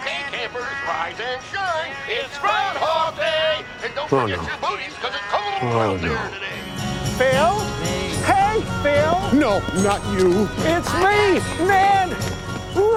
Okay, 0.00 0.20
campers, 0.32 0.76
rise 0.92 1.18
and 1.30 1.40
shine. 1.52 1.92
It's 2.18 2.36
Groundhog 2.44 3.16
Day. 3.16 3.54
And 3.84 3.90
don't 3.96 4.06
Oh, 4.12 4.20
forget 4.22 4.38
no. 4.38 4.48
your 4.50 4.60
booties, 4.66 4.94
because 4.96 5.14
it's 5.18 5.28
cold 5.34 5.58
Oh, 5.62 5.80
out 5.86 6.00
no. 6.00 6.08
there 6.08 6.30
today. 6.36 6.58
Phil? 7.20 7.54
Hey, 8.30 8.56
Phil! 8.82 9.14
No, 9.44 9.52
not 9.88 10.00
you. 10.16 10.28
It's 10.72 10.90
me, 11.04 11.20
Nan 11.70 12.08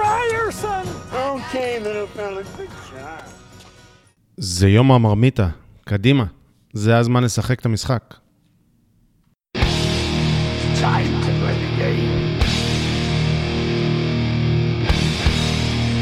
Ryerson! 0.00 0.84
Okay, 1.34 1.70
little 1.86 2.06
fella, 2.16 2.42
good 2.56 2.72
job. 2.90 3.22
זה 4.36 4.68
יום 4.68 4.92
המרמיתה, 4.92 5.48
קדימה. 5.84 6.24
זה 6.72 6.98
הזמן 6.98 7.24
לשחק 7.24 7.60
את 7.60 7.66
המשחק. 7.66 8.14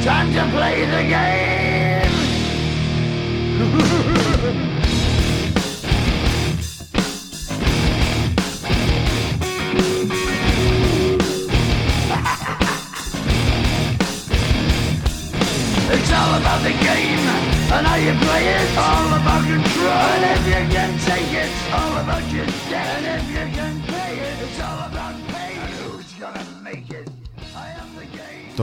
Time 0.02 0.32
to 0.32 0.48
play 0.56 0.86
the 0.86 1.02
game. 1.02 2.10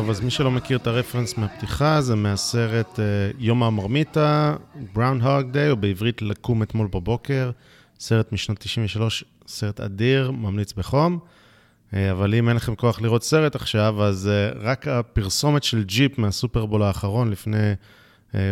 טוב, 0.07 0.15
אז 0.15 0.21
מי 0.21 0.31
שלא 0.31 0.51
מכיר 0.51 0.77
את 0.77 0.87
הרפרנס 0.87 1.37
מהפתיחה, 1.37 2.01
זה 2.01 2.15
מהסרט 2.15 2.95
uh, 2.95 2.99
יום 3.37 3.63
המרמיתה, 3.63 4.55
Groundhog 4.95 5.53
Day, 5.53 5.69
או 5.69 5.77
בעברית 5.77 6.21
לקום 6.21 6.63
אתמול 6.63 6.87
בבוקר, 6.87 7.51
סרט 7.99 8.31
משנת 8.31 8.59
93, 8.59 9.23
סרט 9.47 9.79
אדיר, 9.79 10.31
ממליץ 10.31 10.73
בחום. 10.73 11.19
Uh, 11.19 11.95
אבל 12.11 12.35
אם 12.35 12.49
אין 12.49 12.55
לכם 12.57 12.75
כוח 12.75 13.01
לראות 13.01 13.23
סרט 13.23 13.55
עכשיו, 13.55 14.03
אז 14.03 14.29
uh, 14.29 14.57
רק 14.59 14.87
הפרסומת 14.87 15.63
של 15.63 15.83
ג'יפ 15.83 16.17
מהסופרבול 16.17 16.83
האחרון, 16.83 17.31
לפני 17.31 17.73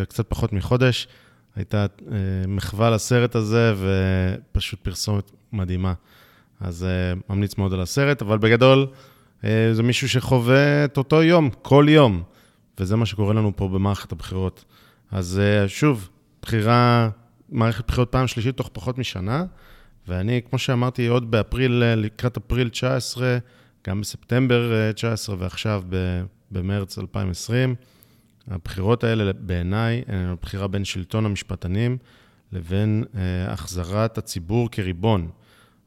קצת 0.10 0.26
פחות 0.30 0.54
מחודש, 0.54 1.08
הייתה 1.56 1.86
מחווה 2.48 2.90
לסרט 2.90 3.36
הזה, 3.36 3.74
ופשוט 3.78 4.80
פרסומת 4.80 5.32
מדהימה. 5.54 5.94
אז 6.60 6.86
ממליץ 7.30 7.58
מאוד 7.58 7.74
על 7.74 7.82
הסרט, 7.82 8.22
אבל 8.22 8.38
בגדול, 8.38 8.88
אה, 8.90 9.15
זה 9.74 9.84
מישהו 9.84 10.10
שחווה 10.10 10.86
את 10.86 10.98
אותו 10.98 11.24
יום, 11.24 11.50
כל 11.62 11.86
יום, 11.90 12.24
וזה 12.80 12.96
מה 12.96 13.06
שקורה 13.06 13.34
לנו 13.34 13.52
פה 13.56 13.68
במערכת 13.68 14.12
הבחירות. 14.12 14.66
אז 15.12 15.40
אה, 15.44 15.68
שוב, 15.68 16.10
בחירה, 16.42 17.10
מערכת 17.50 17.88
בחירות 17.88 18.12
פעם 18.12 18.28
שלישית 18.28 18.58
תוך 18.58 18.70
פחות 18.74 18.98
משנה, 18.98 19.46
ואני, 20.08 20.42
כמו 20.50 20.60
שאמרתי, 20.60 21.08
עוד 21.08 21.32
באפריל, 21.32 21.84
אה, 21.84 21.96
לקראת 21.96 22.38
אפריל 22.38 22.70
19, 22.70 23.38
גם 23.88 24.02
בספטמבר 24.02 24.74
אה, 24.74 24.94
19 24.94 25.36
ועכשיו 25.40 25.84
במרץ 26.52 27.00
2020, 27.00 27.76
הבחירות 28.48 29.04
האלה 29.04 29.34
בעיניי 29.34 30.04
הן 30.08 30.28
הבחירה 30.30 30.68
בין 30.68 30.86
שלטון 30.86 31.26
המשפטנים 31.26 31.98
לבין 32.52 33.04
אה, 33.16 33.54
החזרת 33.54 34.18
הציבור 34.18 34.70
כריבון. 34.72 35.30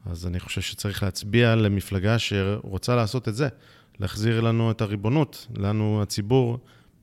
אז 0.05 0.27
אני 0.27 0.39
חושב 0.39 0.61
שצריך 0.61 1.03
להצביע 1.03 1.55
למפלגה 1.55 2.19
שרוצה 2.19 2.95
לעשות 2.95 3.27
את 3.27 3.35
זה, 3.35 3.47
להחזיר 3.99 4.41
לנו 4.41 4.71
את 4.71 4.81
הריבונות, 4.81 5.47
לנו 5.57 6.01
הציבור, 6.01 6.59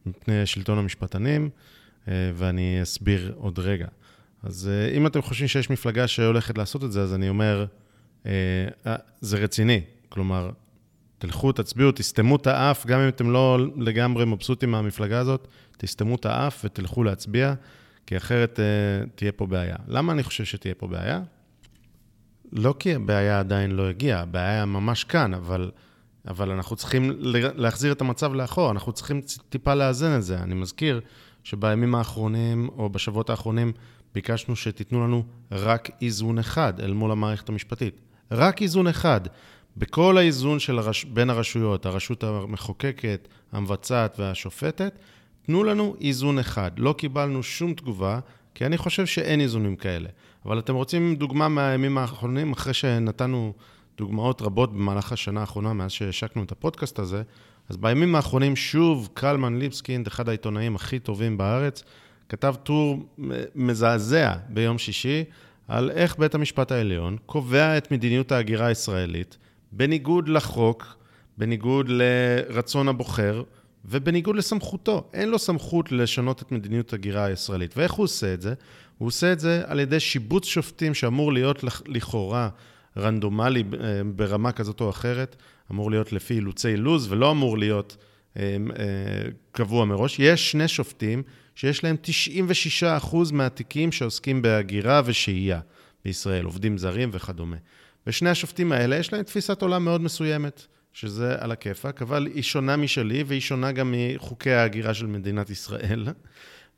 מפני 0.07 0.47
שלטון 0.47 0.79
המשפטנים, 0.79 1.51
אה, 2.09 2.31
ואני 2.35 2.83
אסביר 2.83 3.35
עוד 3.37 3.59
רגע. 3.59 3.87
אז 4.43 4.71
אה, 4.73 4.97
אם 4.97 5.07
אתם 5.07 5.23
חושבים 5.23 5.49
שיש 5.49 5.71
מפלגה 5.71 6.09
שהולכת 6.09 6.59
לעשות 6.59 6.85
את 6.85 6.93
זה, 6.93 7.03
אז 7.03 7.15
אני 7.15 7.29
אומר, 7.29 7.67
אה, 8.27 8.33
זה 9.21 9.39
רציני. 9.39 9.81
כלומר, 10.09 10.51
תלכו, 11.19 11.53
תצביעו, 11.53 11.93
תסתמו 11.93 12.37
את 12.37 12.47
האף, 12.47 12.87
גם 12.87 13.01
אם 13.01 13.09
אתם 13.09 13.31
לא 13.31 13.59
לגמרי 13.77 14.25
מבסוטים 14.25 14.71
מהמפלגה 14.71 15.19
הזאת, 15.19 15.49
תסתמו 15.77 16.15
את 16.15 16.27
האף 16.27 16.61
ותלכו 16.65 17.05
להצביע, 17.05 17.55
כי 18.07 18.17
אחרת 18.17 18.61
תהיה 19.15 19.33
פה 19.33 19.47
בעיה. 19.47 19.77
למה 19.89 20.13
אני 20.13 20.23
חושב 20.23 20.45
שתהיה 20.45 20.75
פה 20.75 20.87
בעיה? 20.87 21.21
לא 22.53 22.75
כי 22.79 22.95
הבעיה 22.95 23.39
עדיין 23.39 23.71
לא 23.71 23.89
הגיעה, 23.89 24.23
הבעיה 24.23 24.65
ממש 24.65 25.05
כאן, 25.05 25.35
אבל, 25.35 25.71
אבל 26.29 26.51
אנחנו 26.51 26.77
צריכים 26.77 27.11
להחזיר 27.55 27.93
את 27.93 28.01
המצב 28.01 28.35
לאחור, 28.35 28.71
אנחנו 28.71 28.93
צריכים 28.93 29.21
טיפה 29.49 29.75
לאזן 29.75 30.17
את 30.17 30.23
זה. 30.23 30.39
אני 30.39 30.55
מזכיר 30.55 31.01
שבימים 31.45 31.95
האחרונים, 31.95 32.69
או 32.79 32.89
בשבועות 32.89 33.31
האחרונים, 33.31 33.73
ביקשנו 34.15 34.57
שתיתנו 34.57 35.05
לנו 35.05 35.23
רק 35.53 35.91
איזון 36.03 36.39
אחד 36.39 36.81
אל 36.81 36.93
מול 36.93 37.13
המערכת 37.13 37.49
המשפטית. 37.49 38.01
רק 38.31 38.63
איזון 38.63 38.87
אחד. 38.87 39.21
בכל 39.77 40.19
האיזון 40.19 40.59
של 40.59 40.79
הרש... 40.79 41.05
בין 41.05 41.31
הרשויות, 41.31 41.87
הרשות 41.87 42.25
המחוקקת, 42.25 43.29
המבצעת 43.53 44.21
והשופטת, 44.21 44.99
תנו 45.43 45.65
לנו 45.65 45.97
איזון 46.01 46.39
אחד. 46.39 46.71
לא 46.79 46.95
קיבלנו 46.99 47.43
שום 47.43 47.75
תגובה, 47.75 48.21
כי 48.57 48.67
אני 48.67 48.79
חושב 48.79 49.07
שאין 49.07 49.41
איזונים 49.41 49.77
כאלה. 49.77 50.09
אבל 50.47 50.59
אתם 50.59 50.75
רוצים 50.75 51.17
דוגמה 51.17 51.49
מהימים 51.49 51.99
האחרונים, 51.99 52.53
אחרי 52.53 52.75
שנתנו 52.75 53.53
דוגמאות 53.99 54.43
רבות 54.43 54.73
במהלך 54.73 55.13
השנה 55.13 55.41
האחרונה, 55.41 55.73
מאז 55.73 55.91
שהשקנו 55.91 56.43
את 56.43 56.53
הפודקאסט 56.53 56.99
הזה, 56.99 57.23
אז 57.69 57.77
בימים 57.77 58.15
האחרונים 58.15 58.57
שוב 58.57 59.09
קלמן 59.15 59.59
ליבסקינד, 59.59 60.07
אחד 60.07 60.29
העיתונאים 60.29 60.77
הכי 60.77 60.99
טובים 60.99 61.37
בארץ, 61.37 61.83
כתב 62.29 62.55
טור 62.63 63.07
מזעזע 63.55 64.35
ביום 64.49 64.79
שישי 64.79 65.25
על 65.69 65.91
איך 65.91 66.19
בית 66.19 66.35
המשפט 66.35 66.73
העליון 66.73 67.17
קובע 67.27 67.79
את 67.79 67.93
מדיניות 67.93 68.33
ההגירה 68.33 68.67
הישראלית 68.67 69.39
בניגוד 69.73 70.29
לחוק, 70.29 70.97
בניגוד 71.39 71.87
לרצון 71.89 72.89
הבוחר 72.89 73.43
ובניגוד 73.89 74.37
לסמכותו. 74.37 75.11
אין 75.15 75.29
לו 75.29 75.39
סמכות 75.39 75.93
לשנות 75.93 76.43
את 76.43 76.53
מדיניות 76.53 76.93
ההגירה 76.93 77.25
הישראלית. 77.25 77.77
ואיך 77.77 77.93
הוא 77.93 78.05
עושה 78.05 78.35
את 78.35 78.41
זה? 78.41 78.55
הוא 78.99 79.07
עושה 79.07 79.33
את 79.33 79.41
זה 79.41 79.63
על 79.67 79.81
ידי 79.81 80.01
שיבוץ 80.01 80.45
שופטים 80.45 80.95
שאמור 80.95 81.33
להיות 81.33 81.65
לכ- 81.65 81.83
לכאורה 81.87 82.49
רנדומלי 82.97 83.63
אה, 83.81 84.01
ברמה 84.15 84.53
כזאת 84.53 84.81
או 84.81 84.91
אחרת, 84.91 85.37
אמור 85.71 85.91
להיות 85.91 86.13
לפי 86.13 86.35
אילוצי 86.35 86.77
לוז 86.77 87.13
ולא 87.13 87.31
אמור 87.31 87.59
להיות 87.59 87.97
אה, 88.37 88.57
אה, 88.79 88.85
קבוע 89.53 89.85
מראש. 89.85 90.19
יש 90.19 90.51
שני 90.51 90.69
שופטים 90.69 91.23
שיש 91.55 91.85
להם 91.85 91.97
96% 92.83 93.17
מהתיקים 93.33 93.93
שעוסקים 93.93 94.43
בהגירה 94.43 95.03
ושהייה 95.05 95.61
בישראל, 96.05 96.45
עובדים 96.45 96.79
זרים 96.79 97.11
וכדומה. 97.13 97.57
ושני 98.07 98.31
השופטים 98.31 98.73
האלה 98.73 98.97
יש 98.97 99.13
להם 99.13 99.23
תפיסת 99.23 99.63
עולם 99.63 99.85
מאוד 99.85 100.01
מסוימת, 100.01 100.67
שזה 100.97 101.35
על 101.39 101.53
הכיפאק, 101.53 102.03
אבל 102.03 102.27
היא 102.35 102.43
שונה 102.43 102.77
משלי 102.77 103.25
והיא 103.27 103.41
שונה 103.41 103.73
גם 103.73 103.95
מחוקי 103.97 104.51
ההגירה 104.51 104.95
של 104.95 105.07
מדינת 105.07 105.51
ישראל. 105.51 106.07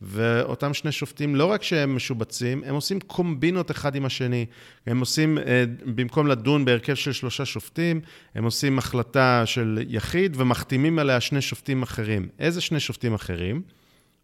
ואותם 0.03 0.75
שני 0.75 0.93
שופטים, 0.93 1.37
לא 1.37 1.45
רק 1.45 1.63
שהם 1.63 1.97
משובצים, 1.97 2.65
הם 2.67 2.75
עושים 2.75 3.01
קומבינות 3.01 3.71
אחד 3.71 3.95
עם 3.95 4.05
השני. 4.05 4.47
הם 4.87 5.01
עושים, 5.01 5.39
אה, 5.39 5.65
במקום 5.95 6.27
לדון 6.27 6.65
בהרכב 6.65 6.95
של 6.95 7.13
שלושה 7.13 7.45
שופטים, 7.45 8.01
הם 8.35 8.45
עושים 8.45 8.79
החלטה 8.79 9.43
של 9.47 9.85
יחיד 9.89 10.37
ומחתימים 10.41 10.99
עליה 10.99 11.21
שני 11.21 11.41
שופטים 11.41 11.83
אחרים. 11.83 12.29
איזה 12.39 12.61
שני 12.61 12.81
שופטים 12.81 13.15
אחרים? 13.15 13.63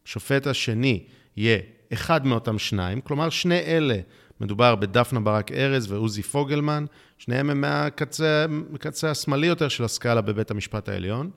שופט 0.04 0.46
השני 0.46 1.04
יהיה 1.36 1.58
אחד 1.92 2.26
מאותם 2.26 2.58
שניים, 2.58 3.00
כלומר 3.00 3.30
שני 3.30 3.58
אלה, 3.58 3.98
מדובר 4.40 4.74
בדפנה 4.74 5.20
ברק 5.20 5.52
ארז 5.52 5.92
ועוזי 5.92 6.22
פוגלמן, 6.22 6.84
שניהם 7.18 7.50
הם 7.50 7.60
מהקצה 7.60 9.10
השמאלי 9.10 9.46
יותר 9.46 9.68
של 9.68 9.84
הסקאלה 9.84 10.20
בבית 10.20 10.50
המשפט 10.50 10.88
העליון. 10.88 11.30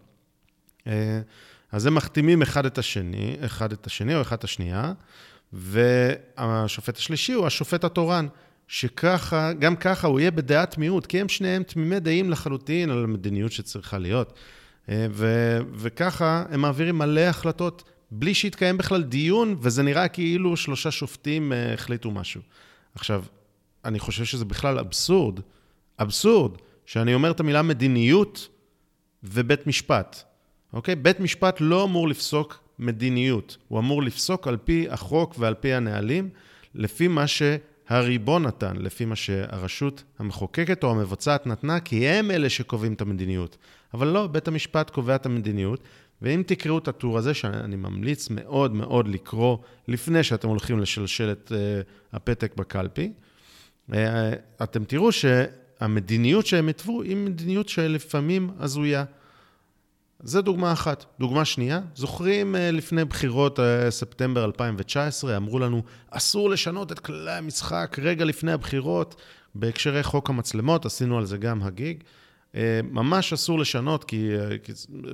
אה, 0.87 1.21
אז 1.71 1.85
הם 1.85 1.95
מחתימים 1.95 2.41
אחד 2.41 2.65
את 2.65 2.77
השני, 2.77 3.37
אחד 3.45 3.71
את 3.71 3.85
השני 3.85 4.15
או 4.15 4.21
אחד 4.21 4.37
את 4.37 4.43
השנייה, 4.43 4.93
והשופט 5.53 6.97
השלישי 6.97 7.33
הוא 7.33 7.47
השופט 7.47 7.83
התורן, 7.83 8.27
שככה, 8.67 9.53
גם 9.53 9.75
ככה 9.75 10.07
הוא 10.07 10.19
יהיה 10.19 10.31
בדעת 10.31 10.77
מיעוט, 10.77 11.05
כי 11.05 11.21
הם 11.21 11.29
שניהם 11.29 11.63
תמימי 11.63 11.99
דעים 11.99 12.29
לחלוטין 12.29 12.89
על 12.89 13.03
המדיניות 13.03 13.51
שצריכה 13.51 13.97
להיות. 13.97 14.33
אה, 14.89 15.07
ו- 15.11 15.59
וככה 15.73 16.43
הם 16.49 16.61
מעבירים 16.61 16.97
מלא 16.97 17.21
החלטות 17.21 17.83
בלי 18.11 18.33
שיתקיים 18.33 18.77
בכלל 18.77 19.03
דיון, 19.03 19.55
וזה 19.61 19.83
נראה 19.83 20.07
כאילו 20.07 20.57
שלושה 20.57 20.91
שופטים 20.91 21.53
אה, 21.53 21.73
החליטו 21.73 22.11
משהו. 22.11 22.41
עכשיו, 22.97 23.23
אני 23.85 23.99
חושב 23.99 24.25
שזה 24.25 24.45
בכלל 24.45 24.79
אבסורד, 24.79 25.39
אבסורד, 25.99 26.51
שאני 26.85 27.13
אומר 27.13 27.31
את 27.31 27.39
המילה 27.39 27.61
מדיניות 27.61 28.47
ובית 29.23 29.67
משפט. 29.67 30.23
אוקיי? 30.73 30.95
בית 30.95 31.19
משפט 31.19 31.57
לא 31.59 31.83
אמור 31.83 32.07
לפסוק 32.07 32.59
מדיניות, 32.79 33.57
הוא 33.67 33.79
אמור 33.79 34.03
לפסוק 34.03 34.47
על 34.47 34.57
פי 34.57 34.87
החוק 34.89 35.35
ועל 35.39 35.53
פי 35.53 35.73
הנהלים, 35.73 36.29
לפי 36.75 37.07
מה 37.07 37.25
הריבון 37.87 38.43
נתן, 38.43 38.77
לפי 38.77 39.05
מה 39.05 39.15
שהרשות 39.15 40.03
המחוקקת 40.19 40.83
או 40.83 40.91
המבצעת 40.91 41.47
נתנה, 41.47 41.79
כי 41.79 42.07
הם 42.07 42.31
אלה 42.31 42.49
שקובעים 42.49 42.93
את 42.93 43.01
המדיניות. 43.01 43.57
אבל 43.93 44.07
לא, 44.07 44.27
בית 44.27 44.47
המשפט 44.47 44.89
קובע 44.89 45.15
את 45.15 45.25
המדיניות, 45.25 45.79
ואם 46.21 46.43
תקראו 46.45 46.77
את 46.77 46.87
הטור 46.87 47.17
הזה, 47.17 47.33
שאני 47.33 47.75
ממליץ 47.75 48.29
מאוד 48.29 48.73
מאוד 48.73 49.07
לקרוא 49.07 49.57
לפני 49.87 50.23
שאתם 50.23 50.47
הולכים 50.47 50.79
לשלשל 50.79 51.31
את 51.31 51.51
uh, 51.51 52.15
הפתק 52.15 52.55
בקלפי, 52.55 53.11
uh, 53.91 53.93
אתם 54.63 54.83
תראו 54.83 55.11
שהמדיניות 55.11 56.45
שהם 56.45 56.67
התוו 56.67 57.01
היא 57.01 57.15
מדיניות 57.15 57.69
שלפעמים 57.69 58.49
הזויה. 58.59 59.03
זה 60.19 60.41
דוגמה 60.41 60.71
אחת. 60.71 61.05
דוגמה 61.19 61.45
שנייה, 61.45 61.81
זוכרים 61.95 62.55
uh, 62.55 62.57
לפני 62.57 63.05
בחירות 63.05 63.59
ספטמבר 63.89 64.45
2019, 64.45 65.37
אמרו 65.37 65.59
לנו, 65.59 65.83
אסור 66.09 66.49
לשנות 66.49 66.91
את 66.91 66.99
כללי 66.99 67.31
המשחק 67.31 67.97
רגע 68.01 68.25
לפני 68.25 68.51
הבחירות, 68.51 69.21
בהקשרי 69.55 70.03
חוק 70.03 70.29
המצלמות, 70.29 70.85
עשינו 70.85 71.17
על 71.17 71.25
זה 71.25 71.37
גם 71.37 71.63
הגיג. 71.63 72.03
אה, 72.57 72.79
ממש 72.91 73.33
אסור 73.33 73.59
לשנות, 73.59 74.03
כי, 74.03 74.29
אה, 74.39 74.57
כי 74.57 74.71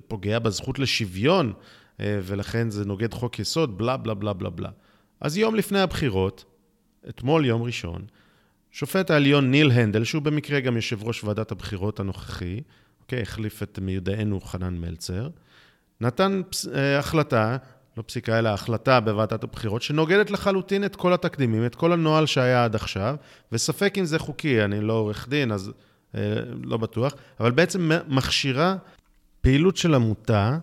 פוגע 0.07 0.40
בזכות 0.40 0.80
לשוויון, 0.80 1.54
אה, 2.00 2.19
ולכן 2.24 2.69
זה 2.69 2.86
נוגד 2.86 3.13
חוק 3.13 3.40
יסוד, 3.40 3.78
בלה 3.78 3.98
בלה 3.98 4.13
בלה 4.13 4.34
בלה 4.34 4.50
בלה. 4.50 4.69
אז 5.22 5.38
יום 5.38 5.56
לפני 5.56 5.80
הבחירות, 5.80 6.45
אתמול 7.10 7.45
יום 7.45 7.63
ראשון, 7.63 8.06
שופט 8.72 9.12
העליון 9.12 9.51
ניל 9.51 9.72
הנדל, 9.72 10.04
שהוא 10.04 10.22
במקרה 10.22 10.60
גם 10.60 10.75
יושב 10.75 11.04
ראש 11.04 11.24
ועדת 11.24 11.51
הבחירות 11.51 12.00
הנוכחי, 12.00 12.62
אוקיי, 13.01 13.22
החליף 13.22 13.63
את 13.63 13.80
מיודענו 13.81 14.42
חנן 14.42 14.78
מלצר, 14.78 15.30
נתן 16.01 16.42
פס, 16.50 16.68
אה, 16.68 17.00
החלטה, 17.00 17.57
לא 17.98 18.04
פסיקה 18.06 18.39
אלא 18.39 18.50
החלטה 18.50 19.00
בוועדת 19.00 19.44
הבחירות, 19.44 19.81
שנוגדת 19.81 20.31
לחלוטין 20.31 20.86
את 20.86 20.96
כל 20.96 21.13
התקדימים, 21.13 21.66
את 21.66 21.75
כל 21.75 21.92
הנוהל 21.92 22.25
שהיה 22.25 22.63
עד 22.63 22.75
עכשיו, 22.75 23.16
וספק 23.51 23.94
אם 24.00 24.06
זה 24.06 24.19
חוקי, 24.19 24.63
אני 24.63 24.81
לא 24.81 24.94
עורך 24.94 25.28
דין, 25.30 25.51
אז 25.51 25.72
לא 26.63 26.77
בטוח, 26.77 27.13
אבל 27.39 27.51
בעצם 27.51 27.92
מכשירה 28.07 28.75
פעילות 29.42 29.77
של 29.77 29.95
עמותה 29.95 30.57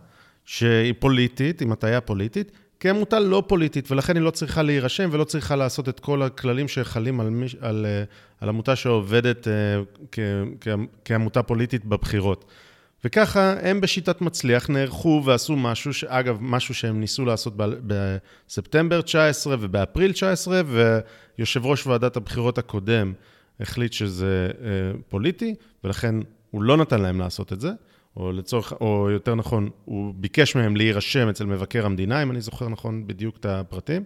שהיא 0.45 0.95
פוליטית, 0.99 1.61
עם 1.61 1.73
הטעיה 1.73 2.01
פוליטית, 2.01 2.53
כעמותה 2.81 3.21
לא 3.21 3.43
פוליטית, 3.47 3.91
ולכן 3.91 4.17
היא 4.17 4.23
לא 4.23 4.31
צריכה 4.31 4.63
להירשם 4.63 5.09
ולא 5.13 5.25
צריכה 5.25 5.57
לעשות 5.57 5.89
את 5.89 6.01
כל 6.01 6.23
הכללים 6.23 6.69
שחלים 6.69 7.21
על, 7.21 7.31
מיש, 7.31 7.57
על, 7.61 7.87
אה, 7.87 8.05
על 8.41 8.49
עמותה 8.49 8.77
שעובדת 8.77 9.49
אה, 9.49 9.53
כ, 10.13 10.19
כ, 10.61 10.69
כעמותה 11.05 11.43
פוליטית 11.43 11.85
בבחירות. 11.85 12.45
וככה 13.05 13.55
הם 13.63 13.81
בשיטת 13.81 14.21
מצליח 14.21 14.71
נערכו 14.71 15.23
ועשו 15.25 15.57
משהו, 15.57 15.91
אגב, 16.07 16.39
משהו 16.41 16.75
שהם 16.75 17.01
ניסו 17.01 17.25
לעשות 17.25 17.55
בספטמבר 17.57 19.01
19 19.01 19.57
ובאפריל 19.61 20.13
19, 20.13 20.63
ויושב 21.39 21.67
ראש 21.67 21.87
ועדת 21.87 22.17
הבחירות 22.17 22.59
הקודם 22.59 23.13
החליט 23.61 23.93
שזה 23.93 24.51
אה, 24.63 24.69
פוליטי, 25.09 25.55
ולכן 25.85 26.15
הוא 26.51 26.63
לא 26.63 26.77
נתן 26.77 27.01
להם 27.01 27.21
לעשות 27.21 27.53
את 27.53 27.61
זה, 27.61 27.71
או 28.17 28.33
לצורך, 28.33 28.73
או 28.81 29.11
יותר 29.11 29.35
נכון, 29.35 29.71
הוא 29.85 30.15
ביקש 30.17 30.57
מהם 30.57 30.77
להירשם 30.77 31.29
אצל 31.29 31.47
מבקר 31.47 31.87
המדינה, 31.87 32.23
אם 32.23 32.31
אני 32.31 32.41
זוכר 32.41 32.69
נכון 32.69 33.07
בדיוק 33.07 33.37
את 33.37 33.47
הפרטים. 33.47 34.05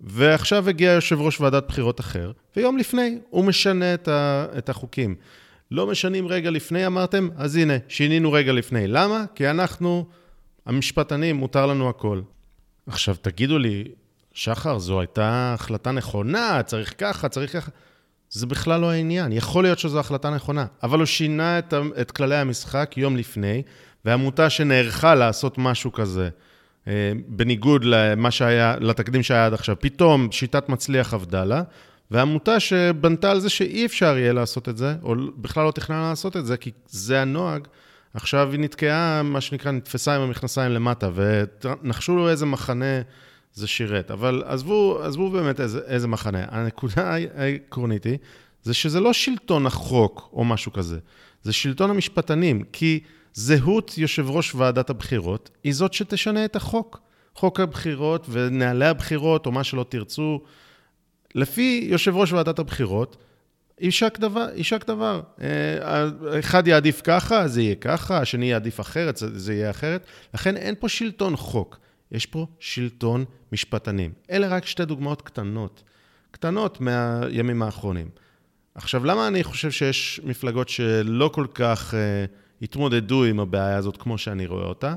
ועכשיו 0.00 0.68
הגיע 0.68 0.92
יושב 0.92 1.20
ראש 1.20 1.40
ועדת 1.40 1.68
בחירות 1.68 2.00
אחר, 2.00 2.32
ויום 2.56 2.78
לפני 2.78 3.18
הוא 3.30 3.44
משנה 3.44 3.94
את, 3.94 4.08
ה, 4.08 4.46
את 4.58 4.68
החוקים. 4.68 5.14
לא 5.70 5.86
משנים 5.86 6.28
רגע 6.28 6.50
לפני, 6.50 6.86
אמרתם? 6.86 7.28
אז 7.36 7.56
הנה, 7.56 7.74
שינינו 7.88 8.32
רגע 8.32 8.52
לפני. 8.52 8.86
למה? 8.86 9.24
כי 9.34 9.50
אנחנו, 9.50 10.06
המשפטנים, 10.66 11.36
מותר 11.36 11.66
לנו 11.66 11.88
הכל. 11.88 12.20
עכשיו, 12.86 13.16
תגידו 13.20 13.58
לי, 13.58 13.84
שחר, 14.32 14.78
זו 14.78 15.00
הייתה 15.00 15.54
החלטה 15.54 15.90
נכונה, 15.90 16.62
צריך 16.62 16.94
ככה, 16.98 17.28
צריך 17.28 17.52
ככה. 17.52 17.70
זה 18.34 18.46
בכלל 18.46 18.80
לא 18.80 18.90
העניין. 18.90 19.32
יכול 19.32 19.64
להיות 19.64 19.78
שזו 19.78 20.00
החלטה 20.00 20.30
נכונה, 20.30 20.66
אבל 20.82 20.98
הוא 20.98 21.06
שינה 21.06 21.58
את, 21.58 21.74
את 22.00 22.10
כללי 22.10 22.36
המשחק 22.36 22.94
יום 22.96 23.16
לפני, 23.16 23.62
ועמותה 24.04 24.50
שנערכה 24.50 25.14
לעשות 25.14 25.58
משהו 25.58 25.92
כזה, 25.92 26.28
אה, 26.88 27.12
בניגוד 27.28 27.84
למה 27.84 28.30
שהיה, 28.30 28.76
לתקדים 28.80 29.22
שהיה 29.22 29.46
עד 29.46 29.54
עכשיו, 29.54 29.76
פתאום 29.80 30.32
שיטת 30.32 30.68
מצליח 30.68 31.14
עבדה 31.14 31.44
לה, 31.44 31.62
ועמותה 32.10 32.60
שבנתה 32.60 33.30
על 33.30 33.40
זה 33.40 33.48
שאי 33.48 33.86
אפשר 33.86 34.18
יהיה 34.18 34.32
לעשות 34.32 34.68
את 34.68 34.76
זה, 34.76 34.94
או 35.02 35.14
בכלל 35.36 35.64
לא 35.64 35.70
תכננה 35.70 36.08
לעשות 36.08 36.36
את 36.36 36.46
זה, 36.46 36.56
כי 36.56 36.70
זה 36.86 37.20
הנוהג, 37.22 37.68
עכשיו 38.14 38.52
היא 38.52 38.60
נתקעה, 38.60 39.22
מה 39.22 39.40
שנקרא, 39.40 39.72
נתפסה 39.72 40.16
עם 40.16 40.22
המכנסיים 40.22 40.72
למטה, 40.72 41.10
ונחשו 41.14 42.16
לו 42.16 42.28
איזה 42.28 42.46
מחנה 42.46 43.00
זה 43.54 43.66
שירת. 43.66 44.10
אבל 44.10 44.42
עזבו, 44.46 45.02
עזבו 45.02 45.30
באמת 45.30 45.60
איזה, 45.60 45.80
איזה 45.86 46.08
מחנה. 46.08 46.44
הנקודה 46.48 47.16
העקרונית 47.34 48.04
היא, 48.04 48.18
זה 48.62 48.74
שזה 48.74 49.00
לא 49.00 49.12
שלטון 49.12 49.66
החוק 49.66 50.30
או 50.32 50.44
משהו 50.44 50.72
כזה, 50.72 50.98
זה 51.42 51.52
שלטון 51.52 51.90
המשפטנים, 51.90 52.62
כי 52.72 53.00
זהות 53.34 53.98
יושב 53.98 54.30
ראש 54.30 54.54
ועדת 54.54 54.90
הבחירות 54.90 55.50
היא 55.64 55.74
זאת 55.74 55.92
שתשנה 55.92 56.44
את 56.44 56.56
החוק. 56.56 57.00
חוק 57.34 57.60
הבחירות 57.60 58.26
ונהלי 58.30 58.86
הבחירות, 58.86 59.46
או 59.46 59.52
מה 59.52 59.64
שלא 59.64 59.84
תרצו, 59.88 60.40
לפי 61.34 61.86
יושב 61.90 62.16
ראש 62.16 62.32
ועדת 62.32 62.58
הבחירות, 62.58 63.16
יישק 63.80 64.18
דבר, 64.18 64.46
יישק 64.54 64.86
דבר. 64.86 65.20
אה, 65.40 66.08
אחד 66.38 66.68
יעדיף 66.68 67.00
ככה, 67.04 67.48
זה 67.48 67.62
יהיה 67.62 67.74
ככה, 67.74 68.18
השני 68.18 68.50
יעדיף 68.50 68.80
אחרת, 68.80 69.16
זה 69.16 69.54
יהיה 69.54 69.70
אחרת. 69.70 70.06
לכן 70.34 70.56
אין 70.56 70.74
פה 70.78 70.88
שלטון 70.88 71.36
חוק. 71.36 71.78
יש 72.12 72.26
פה 72.26 72.46
שלטון 72.58 73.24
משפטנים. 73.54 74.12
אלה 74.30 74.48
רק 74.48 74.66
שתי 74.66 74.84
דוגמאות 74.84 75.22
קטנות, 75.22 75.82
קטנות 76.30 76.80
מהימים 76.80 77.62
האחרונים. 77.62 78.08
עכשיו, 78.74 79.04
למה 79.04 79.28
אני 79.28 79.44
חושב 79.44 79.70
שיש 79.70 80.20
מפלגות 80.24 80.68
שלא 80.68 81.30
כל 81.34 81.46
כך 81.54 81.94
uh, 81.94 81.96
התמודדו 82.62 83.24
עם 83.24 83.40
הבעיה 83.40 83.76
הזאת 83.76 83.96
כמו 83.96 84.18
שאני 84.18 84.46
רואה 84.46 84.64
אותה? 84.64 84.94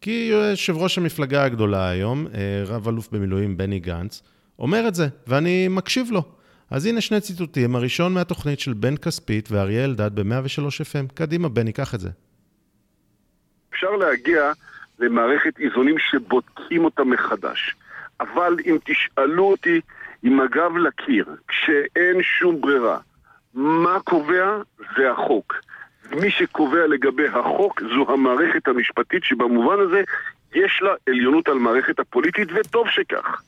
כי 0.00 0.28
יושב 0.32 0.76
ראש 0.76 0.98
המפלגה 0.98 1.44
הגדולה 1.44 1.88
היום, 1.88 2.26
uh, 2.26 2.30
רב-אלוף 2.66 3.08
במילואים 3.12 3.56
בני 3.56 3.80
גנץ, 3.80 4.22
אומר 4.58 4.88
את 4.88 4.94
זה, 4.94 5.08
ואני 5.26 5.68
מקשיב 5.68 6.10
לו. 6.10 6.22
אז 6.70 6.86
הנה 6.86 7.00
שני 7.00 7.20
ציטוטים, 7.20 7.76
הראשון 7.76 8.14
מהתוכנית 8.14 8.60
של 8.60 8.72
בן 8.72 8.96
כספית 8.96 9.48
ואריה 9.52 9.84
אלדד 9.84 10.14
ב-103 10.14 10.60
FM. 10.60 11.14
קדימה, 11.14 11.48
בני, 11.48 11.72
קח 11.72 11.94
את 11.94 12.00
זה. 12.00 12.10
אפשר 13.72 13.90
להגיע 13.90 14.52
למערכת 14.98 15.58
איזונים 15.58 15.94
שבודקים 15.98 16.84
אותה 16.84 17.04
מחדש. 17.04 17.76
אבל 18.20 18.56
אם 18.66 18.78
תשאלו 18.84 19.44
אותי 19.44 19.80
עם 20.22 20.40
הגב 20.40 20.76
לקיר, 20.76 21.26
כשאין 21.48 22.22
שום 22.22 22.60
ברירה, 22.60 22.98
מה 23.54 23.98
קובע? 24.04 24.58
זה 24.96 25.10
החוק. 25.10 25.54
מי 26.10 26.30
שקובע 26.30 26.86
לגבי 26.86 27.28
החוק 27.28 27.80
זו 27.80 28.12
המערכת 28.12 28.68
המשפטית 28.68 29.24
שבמובן 29.24 29.80
הזה 29.80 30.02
יש 30.54 30.80
לה 30.82 30.90
עליונות 31.08 31.48
על 31.48 31.54
מערכת 31.54 32.00
הפוליטית 32.00 32.48
וטוב 32.54 32.88
שכך. 32.88 33.42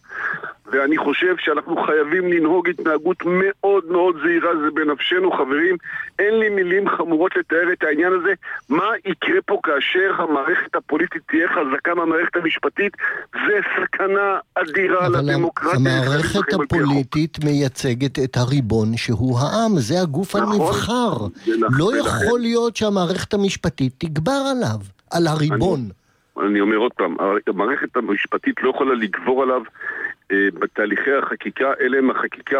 ואני 0.73 0.99
חושב 0.99 1.35
שאנחנו 1.38 1.76
חייבים 1.87 2.33
לנהוג 2.33 2.69
התנהגות 2.69 3.17
מאוד 3.26 3.85
מאוד 3.91 4.17
זהירה, 4.23 4.50
זה 4.57 4.71
בנפשנו 4.75 5.33
חברים. 5.33 5.76
אין 6.19 6.35
לי 6.38 6.49
מילים 6.49 6.88
חמורות 6.88 7.37
לתאר 7.37 7.73
את 7.73 7.83
העניין 7.83 8.12
הזה. 8.12 8.33
מה 8.69 8.85
יקרה 9.05 9.43
פה 9.47 9.61
כאשר 9.62 10.23
המערכת 10.23 10.75
הפוליטית 10.75 11.23
תהיה 11.29 11.49
חזקה 11.49 11.95
מהמערכת 11.95 12.37
המשפטית? 12.37 12.93
זה 13.33 13.61
סכנה 13.76 14.38
אדירה 14.55 15.09
לדמוקרטיה. 15.09 15.79
אבל 15.79 15.91
המערכת 15.91 16.53
הפוליטית 16.53 17.45
מייצגת 17.45 18.19
את 18.19 18.37
הריבון 18.37 18.97
שהוא 18.97 19.38
העם, 19.38 19.79
זה 19.79 20.00
הגוף 20.00 20.37
נכון, 20.37 20.53
הנבחר. 20.53 21.12
נכון, 21.12 21.31
לא 21.79 21.97
יכול 21.97 22.41
להיות 22.41 22.76
שהמערכת 22.76 23.35
המשפטית 23.35 23.93
תגבר 23.99 24.43
עליו, 24.50 24.79
על 25.11 25.26
הריבון. 25.26 25.81
אני... 25.81 26.01
אני 26.41 26.61
אומר 26.61 26.77
עוד 26.77 26.93
פעם, 26.93 27.17
המערכת 27.47 27.97
המשפטית 27.97 28.62
לא 28.62 28.71
יכולה 28.71 28.95
לגבור 28.95 29.43
עליו 29.43 29.62
אה, 30.33 30.49
בתהליכי 30.55 31.12
החקיקה, 31.12 31.73
אלה 31.81 31.99
הם 31.99 32.11
החקיקה 32.11 32.59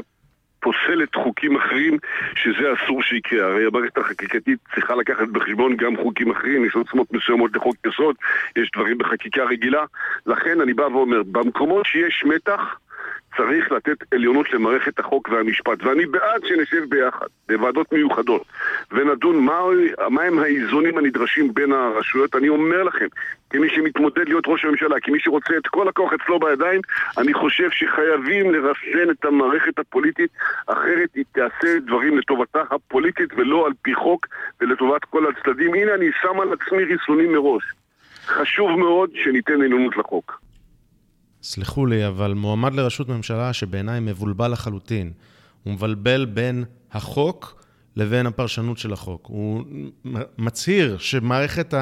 פוסלת 0.63 1.15
חוקים 1.15 1.57
אחרים, 1.57 1.99
שזה 2.35 2.73
אסור 2.73 3.03
שיקרה. 3.03 3.47
הרי 3.47 3.67
המערכת 3.67 3.99
החקיקתית 3.99 4.59
צריכה 4.75 4.95
לקחת 4.95 5.29
בחשבון 5.29 5.77
גם 5.77 5.97
חוקים 5.97 6.31
אחרים, 6.31 6.65
יש 6.65 6.75
עוצמות 6.75 7.13
מסוימות 7.13 7.51
לחוק 7.57 7.77
יסוד, 7.87 8.17
יש 8.57 8.71
דברים 8.77 8.99
בחקיקה 8.99 9.45
רגילה. 9.45 9.85
לכן 10.27 10.61
אני 10.61 10.75
בא 10.75 10.83
ואומר, 10.83 11.23
במקומות 11.23 11.87
שיש 11.87 12.25
מתח, 12.27 12.61
צריך 13.37 13.73
לתת 13.73 14.13
עליונות 14.15 14.53
למערכת 14.53 14.99
החוק 14.99 15.29
והמשפט, 15.29 15.83
ואני 15.83 16.07
בעד 16.07 16.45
שנשב 16.45 16.85
ביחד, 16.89 17.27
בוועדות 17.49 17.93
מיוחדות, 17.93 18.43
ונדון 18.91 19.45
מה, 19.45 19.61
מהם 20.11 20.39
האיזונים 20.39 20.99
הנדרשים 20.99 21.55
בין 21.55 21.73
הרשויות. 21.73 22.37
אני 22.37 22.49
אומר 22.49 22.83
לכם, 22.83 23.07
כמי 23.51 23.69
שמתמודד 23.71 24.29
להיות 24.29 24.45
ראש 24.47 24.65
הממשלה, 24.65 24.97
כמי 25.03 25.21
שרוצה 25.21 25.57
את 25.57 25.67
כל 25.67 25.89
הכוח 25.89 26.13
אצלו 26.13 26.39
בידיים, 26.39 26.81
אני 27.19 27.35
חושב 27.35 27.71
שחייבים 27.71 28.51
לרסן 28.51 29.11
את 29.11 29.25
המערכת 29.25 29.79
הפוליטית, 29.79 30.31
אחרת 30.67 31.09
היא 31.15 31.25
תעשה 31.33 31.79
דברים 31.87 32.19
לטובתה 32.19 32.63
הפוליטית 32.71 33.31
ולא 33.37 33.67
על 33.67 33.73
פי 33.83 33.95
חוק 33.95 34.27
ולטובת 34.61 35.05
כל 35.05 35.27
הצדדים. 35.27 35.75
הנה 35.75 35.95
אני 35.95 36.11
שם 36.23 36.41
על 36.41 36.53
עצמי 36.53 36.85
ריסונים 36.85 37.33
מראש. 37.33 37.63
חשוב 38.27 38.71
מאוד 38.71 39.11
שניתן 39.15 39.63
עליונות 39.63 39.97
לחוק. 39.97 40.43
סלחו 41.43 41.87
לי, 41.87 42.07
אבל 42.07 42.35
מועמד 42.35 42.75
לראשות 42.75 43.09
ממשלה 43.09 43.53
שבעיניי 43.53 44.01
מבולבל 44.01 44.53
לחלוטין, 44.53 45.13
הוא 45.63 45.75
מבלבל 45.75 46.25
בין 46.25 46.65
החוק 46.93 47.65
לבין 47.97 48.27
הפרשנות 48.27 48.79
של 48.79 48.93
החוק. 48.93 49.27
הוא 49.27 49.65
מצהיר 50.39 50.99
שמערכת 50.99 51.75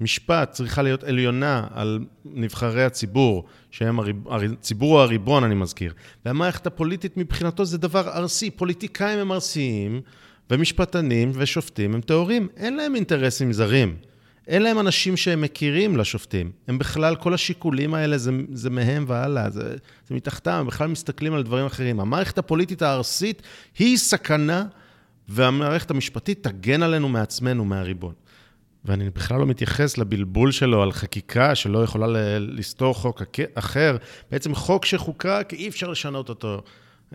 המשפט 0.00 0.50
צריכה 0.50 0.82
להיות 0.82 1.04
עליונה 1.04 1.66
על 1.74 2.04
נבחרי 2.24 2.84
הציבור, 2.84 3.44
שהם 3.70 3.98
הציבור 4.30 5.00
הריבון, 5.00 5.44
אני 5.44 5.54
מזכיר. 5.54 5.92
והמערכת 6.24 6.66
הפוליטית 6.66 7.16
מבחינתו 7.16 7.64
זה 7.64 7.78
דבר 7.78 8.08
ארסי. 8.08 8.50
פוליטיקאים 8.50 9.18
הם 9.18 9.32
ארסיים, 9.32 10.00
ומשפטנים 10.50 11.30
ושופטים 11.34 11.94
הם 11.94 12.00
טהורים. 12.00 12.48
אין 12.56 12.76
להם 12.76 12.94
אינטרסים 12.94 13.52
זרים. 13.52 13.96
אין 14.46 14.62
להם 14.62 14.78
אנשים 14.78 15.16
שהם 15.16 15.40
מכירים 15.40 15.96
לשופטים. 15.96 16.50
הם 16.68 16.78
בכלל, 16.78 17.16
כל 17.16 17.34
השיקולים 17.34 17.94
האלה 17.94 18.18
זה, 18.18 18.30
זה 18.52 18.70
מהם 18.70 19.04
והלאה, 19.08 19.50
זה, 19.50 19.76
זה 20.08 20.14
מתחתם, 20.14 20.52
הם 20.52 20.66
בכלל 20.66 20.88
מסתכלים 20.88 21.34
על 21.34 21.42
דברים 21.42 21.66
אחרים. 21.66 22.00
המערכת 22.00 22.38
הפוליטית 22.38 22.82
הארסית 22.82 23.42
היא 23.78 23.96
סכנה, 23.96 24.64
והמערכת 25.28 25.90
המשפטית 25.90 26.42
תגן 26.42 26.82
עלינו 26.82 27.08
מעצמנו, 27.08 27.64
מהריבון. 27.64 28.12
ואני 28.84 29.10
בכלל 29.10 29.38
לא 29.38 29.46
מתייחס 29.46 29.98
לבלבול 29.98 30.52
שלו 30.52 30.82
על 30.82 30.92
חקיקה 30.92 31.54
שלא 31.54 31.84
יכולה 31.84 32.06
לסתור 32.38 32.94
חוק 32.94 33.22
אחר. 33.54 33.96
בעצם 34.30 34.54
חוק 34.54 34.84
שחוקק, 34.84 35.48
אי 35.52 35.68
אפשר 35.68 35.90
לשנות 35.90 36.28
אותו. 36.28 36.62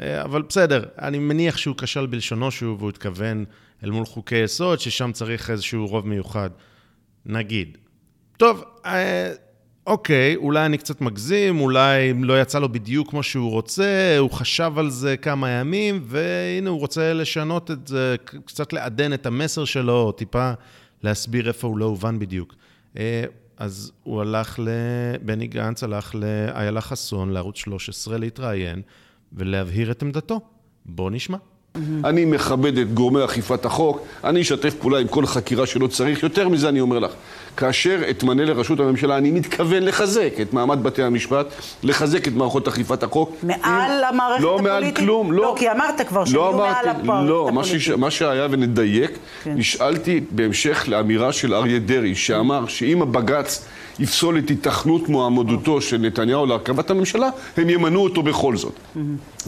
אה, 0.01 0.23
אבל 0.23 0.41
בסדר, 0.41 0.83
אני 0.99 1.19
מניח 1.19 1.57
שהוא 1.57 1.75
כשל 1.77 2.05
בלשונו 2.05 2.51
שהוא, 2.51 2.77
והוא 2.77 2.89
התכוון 2.89 3.45
אל 3.83 3.91
מול 3.91 4.05
חוקי 4.05 4.35
יסוד, 4.35 4.79
ששם 4.79 5.11
צריך 5.11 5.49
איזשהו 5.49 5.87
רוב 5.87 6.07
מיוחד. 6.07 6.49
נגיד. 7.25 7.77
טוב, 8.37 8.63
אה, 8.85 9.33
אוקיי, 9.87 10.35
אולי 10.35 10.65
אני 10.65 10.77
קצת 10.77 11.01
מגזים, 11.01 11.59
אולי 11.59 12.13
לא 12.13 12.41
יצא 12.41 12.59
לו 12.59 12.69
בדיוק 12.69 13.09
כמו 13.09 13.23
שהוא 13.23 13.51
רוצה, 13.51 14.15
הוא 14.19 14.31
חשב 14.31 14.73
על 14.77 14.89
זה 14.89 15.17
כמה 15.17 15.49
ימים, 15.49 16.01
והנה 16.05 16.69
הוא 16.69 16.79
רוצה 16.79 17.13
לשנות 17.13 17.71
את 17.71 17.87
זה, 17.87 18.15
קצת 18.45 18.73
לעדן 18.73 19.13
את 19.13 19.25
המסר 19.25 19.65
שלו, 19.65 19.93
או 19.93 20.11
טיפה 20.11 20.51
להסביר 21.03 21.47
איפה 21.47 21.67
הוא 21.67 21.77
לא 21.77 21.85
הובן 21.85 22.19
בדיוק. 22.19 22.55
אה, 22.97 23.23
אז 23.57 23.91
הוא 24.03 24.21
הלך 24.21 24.59
ל... 24.59 24.69
בני 25.21 25.47
גנץ 25.47 25.83
הלך 25.83 26.15
לאיילה 26.15 26.81
חסון, 26.81 27.29
לערוץ 27.29 27.57
13, 27.57 28.17
להתראיין 28.17 28.81
ולהבהיר 29.33 29.91
את 29.91 30.01
עמדתו. 30.01 30.41
בואו 30.85 31.09
נשמע. 31.09 31.37
אני 32.05 32.25
מכבד 32.25 32.77
את 32.77 32.93
גורמי 32.93 33.25
אכיפת 33.25 33.65
החוק, 33.65 34.01
אני 34.23 34.41
אשתף 34.41 34.73
פעולה 34.79 34.99
עם 34.99 35.07
כל 35.07 35.25
חקירה 35.25 35.65
שלא 35.65 35.87
צריך. 35.87 36.23
יותר 36.23 36.49
מזה 36.49 36.69
אני 36.69 36.81
אומר 36.81 36.99
לך, 36.99 37.11
כאשר 37.57 38.01
אתמנה 38.09 38.45
לראשות 38.45 38.79
הממשלה, 38.79 39.17
אני 39.17 39.31
מתכוון 39.31 39.83
לחזק 39.83 40.33
את 40.41 40.53
מעמד 40.53 40.83
בתי 40.83 41.03
המשפט, 41.03 41.45
לחזק 41.83 42.27
את 42.27 42.33
מערכות 42.33 42.67
אכיפת 42.67 43.03
החוק. 43.03 43.31
מעל 43.43 44.03
המערכת 44.03 44.43
לא 44.43 44.55
הפוליטית? 44.55 44.67
לא 44.67 44.81
מעל 44.81 44.91
כלום, 44.91 45.31
לא. 45.31 45.43
לא, 45.43 45.55
כי 45.57 45.71
אמרת 45.71 46.01
כבר 46.07 46.25
שהם 46.25 46.35
יהיו 46.41 46.51
מעל 46.51 46.61
המערכת 46.89 47.05
לא, 47.07 47.49
הפוליטית. 47.49 47.87
לא, 47.89 47.97
מה 47.97 48.11
שהיה 48.11 48.47
ונדייק, 48.51 49.11
כן. 49.43 49.53
נשאלתי 49.55 50.21
בהמשך 50.31 50.83
לאמירה 50.87 51.31
של 51.31 51.53
אריה 51.53 51.79
דרעי, 51.79 52.15
שאמר 52.15 52.67
שאם 52.67 53.01
הבג"ץ 53.01 53.65
יפסול 53.99 54.37
את 54.37 54.49
היתכנות 54.49 55.09
מועמדותו 55.09 55.81
של 55.81 55.97
נתניהו 55.97 56.45
להרכבת 56.45 56.89
הממשלה, 56.89 57.29
הם 57.57 57.69
ימנו 57.69 57.99
אותו 58.03 58.23
בכל 58.23 58.55
זאת. 58.57 58.73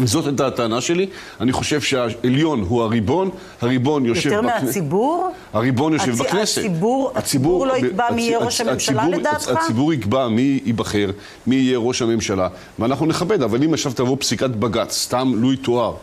זאת 0.04 0.26
הייתה 0.28 0.48
הטענה 0.48 0.82
שלי. 0.82 1.08
אני 1.42 1.52
חושב 1.52 1.82
שהעליון 1.82 2.66
הוא 2.68 2.84
הריבון, 2.84 3.30
הריבון 3.62 4.06
יושב 4.06 4.30
יותר 4.32 4.42
בכנסת. 4.48 4.64
מהציבור? 4.66 5.30
הריבון 5.54 5.94
יושב 5.94 6.14
הצ- 6.22 6.24
בכנסת. 6.24 6.58
הציבור- 6.62 7.12
הציבור 7.16 7.68
לא 7.68 7.74
יקבע 7.94 8.12
מי 8.16 8.22
יהיה 8.22 8.38
ראש 8.40 8.62
הממשלה 8.62 9.02
הציבור- 9.02 9.20
לדעתך? 9.20 9.48
הציבור 9.48 9.94
יקבע 9.94 10.28
מי 10.28 10.60
ייבחר, 10.66 11.10
מי 11.48 11.56
יהיה 11.56 11.78
ראש 11.78 12.02
הממשלה, 12.02 12.48
ואנחנו 12.80 13.06
נכבד, 13.06 13.42
אבל 13.44 13.64
אם 13.64 13.74
עכשיו 13.74 13.94
תבוא 13.94 14.18
פסיקת 14.20 14.50
בג"ץ, 14.50 14.98
סתם 14.98 15.32
לו 15.36 15.54
יתואר, 15.54 15.94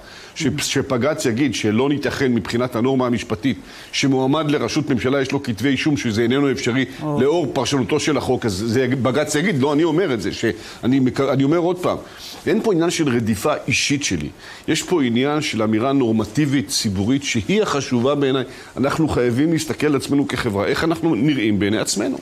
ש- 0.40 0.72
שבג"ץ 0.72 1.26
יגיד 1.26 1.54
שלא 1.54 1.88
ניתכן 1.88 2.34
מבחינת 2.34 2.76
הנורמה 2.76 3.06
המשפטית, 3.06 3.58
שמועמד 3.92 4.50
לראשות 4.50 4.90
ממשלה 4.90 5.20
יש 5.22 5.32
לו 5.32 5.42
כתבי 5.42 5.68
אישום, 5.68 5.96
שזה 5.96 6.22
איננו 6.22 6.50
אפשרי 6.50 6.84
לאור 7.02 7.46
פרשנותו 7.52 8.00
של 8.00 8.16
החוק, 8.16 8.46
אז 8.46 8.52
זה, 8.52 8.86
בג"ץ 9.02 9.34
יגיד, 9.34 9.58
לא, 9.58 9.72
אני 9.72 9.84
אומר 9.84 10.14
את 10.14 10.22
זה, 10.22 10.32
שאני 10.32 11.00
אני 11.32 11.44
אומר 11.44 11.58
עוד 11.58 11.78
פעם, 11.78 11.98
אין 12.46 12.62
פה 12.62 12.72
עניין 12.72 12.90
של 12.90 13.08
רדיפה 13.08 13.52
אישית 13.66 14.04
שלי, 14.04 14.28
יש 14.68 14.82
פה 14.82 15.02
עניין 15.02 15.40
של 15.40 15.62
אמירה 15.62 15.92
נורמטיבית, 15.92 16.68
ציבורית, 16.68 17.22
שהיא 17.22 17.62
החשובה 17.62 18.14
בעיניי. 18.14 18.44
אנחנו 18.76 19.08
חייבים 19.08 19.52
להסתכל 19.52 19.86
על 19.86 19.96
עצמנו 19.96 20.28
כחברה, 20.28 20.66
איך 20.66 20.84
אנחנו 20.84 21.14
נראים 21.14 21.58
בעיני 21.58 21.78
עצמנו. 21.78 22.18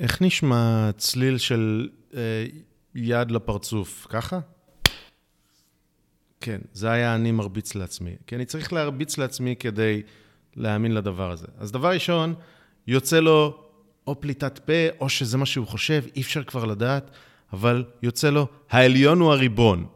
איך 0.00 0.22
נשמע 0.22 0.90
צליל 0.98 1.38
של 1.38 1.88
אה, 2.16 2.20
יד 2.94 3.30
לפרצוף? 3.30 4.06
ככה? 4.10 4.38
כן, 6.44 6.60
זה 6.72 6.90
היה 6.90 7.14
אני 7.14 7.32
מרביץ 7.32 7.74
לעצמי. 7.74 8.10
כי 8.26 8.36
אני 8.36 8.44
צריך 8.44 8.72
להרביץ 8.72 9.18
לעצמי 9.18 9.54
כדי 9.58 10.02
להאמין 10.56 10.94
לדבר 10.94 11.30
הזה. 11.30 11.46
אז 11.58 11.72
דבר 11.72 11.90
ראשון, 11.90 12.34
יוצא 12.86 13.20
לו 13.20 13.56
או 14.06 14.20
פליטת 14.20 14.58
פה, 14.58 14.72
או 15.00 15.08
שזה 15.08 15.38
מה 15.38 15.46
שהוא 15.46 15.66
חושב, 15.66 16.04
אי 16.16 16.20
אפשר 16.20 16.44
כבר 16.44 16.64
לדעת, 16.64 17.10
אבל 17.52 17.84
יוצא 18.02 18.30
לו, 18.30 18.46
העליון 18.70 19.20
הוא 19.20 19.32
הריבון. 19.32 19.86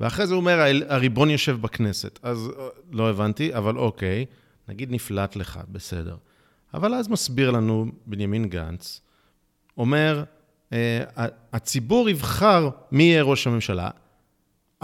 ואחרי 0.00 0.26
זה 0.26 0.34
הוא 0.34 0.40
אומר, 0.40 0.60
"העל- 0.60 0.82
הריבון 0.88 1.30
יושב 1.30 1.60
בכנסת. 1.60 2.18
אז 2.22 2.48
אה, 2.58 2.64
לא 2.92 3.10
הבנתי, 3.10 3.54
אבל 3.54 3.78
אוקיי, 3.78 4.24
נגיד 4.68 4.90
נפלט 4.92 5.36
לך, 5.36 5.60
בסדר. 5.72 6.16
אבל 6.74 6.94
אז 6.94 7.08
מסביר 7.08 7.50
לנו 7.50 7.86
בנימין 8.06 8.48
גנץ, 8.48 9.00
אומר, 9.78 10.24
אה, 10.72 11.04
הציבור 11.52 12.10
יבחר 12.10 12.68
מי 12.92 13.02
יהיה 13.02 13.22
ראש 13.22 13.46
הממשלה, 13.46 13.90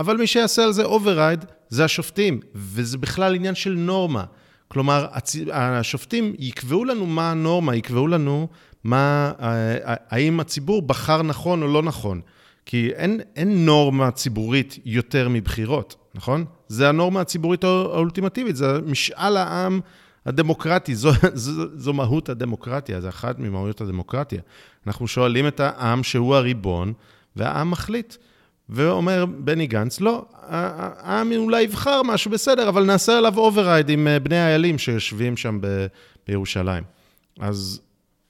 אבל 0.00 0.16
מי 0.16 0.26
שיעשה 0.26 0.64
על 0.64 0.73
זה 0.73 0.85
override 0.85 1.45
זה 1.69 1.85
השופטים, 1.85 2.40
וזה 2.54 2.99
בכלל 2.99 3.35
עניין 3.35 3.54
של 3.54 3.73
נורמה. 3.73 4.25
כלומר. 4.69 5.07
השופטים 5.52 6.35
יקבעו 6.38 6.85
לנו 6.85 7.07
מה 7.07 7.30
הנורמה, 7.30 7.76
יקבעו 7.76 8.07
לנו 8.07 8.49
מה, 8.85 9.33
אה, 9.40 9.95
האם 10.11 10.40
הציבור 10.40 10.83
בחר 10.83 11.23
נכון 11.23 11.62
או 11.62 11.69
לא 11.69 11.83
נכון. 11.83 12.21
כי 12.66 12.90
אין, 12.95 13.21
אין 13.37 13.66
נורמה 13.66 14.11
ציבורית 14.11 14.78
יותר 14.85 15.28
מבחירות, 15.28 15.97
נכון? 16.14 16.45
זה 16.69 16.88
הנורמה 16.88 17.21
הציבורית 17.21 17.64
האולטימטיבית, 17.64 18.57
זה 18.57 18.78
משאל 18.87 19.37
העם 19.37 19.80
הדמוקרטי, 20.26 20.95
זו, 20.95 21.11
זו, 21.35 21.78
זו 21.78 21.92
מהות 21.92 22.28
הדמוקרטיה, 22.28 23.00
זה 23.00 23.09
אחת 23.09 23.38
ממהויות 23.38 23.80
הדמוקרטיה. 23.80 24.40
אנחנו 24.87 25.09
שואלים 25.09 25.47
את 25.47 25.61
העם 25.61 26.02
שהוא 26.02 26.35
הריבון, 26.35 26.92
והעם 27.37 27.71
מחליט. 27.71 28.16
ואומר 28.71 29.25
בני 29.27 29.67
גנץ, 29.67 30.00
לא, 30.00 30.25
העם 30.33 31.33
אולי 31.37 31.62
יבחר 31.62 32.03
משהו 32.03 32.31
בסדר, 32.31 32.69
אבל 32.69 32.85
נעשה 32.85 33.19
עליו 33.19 33.39
override 33.39 33.89
עם 33.89 34.09
אה, 34.09 34.19
בני 34.19 34.39
האלים 34.39 34.79
שיושבים 34.79 35.37
שם 35.37 35.59
ב- 35.61 35.87
בירושלים. 36.29 36.85
אז 37.41 37.81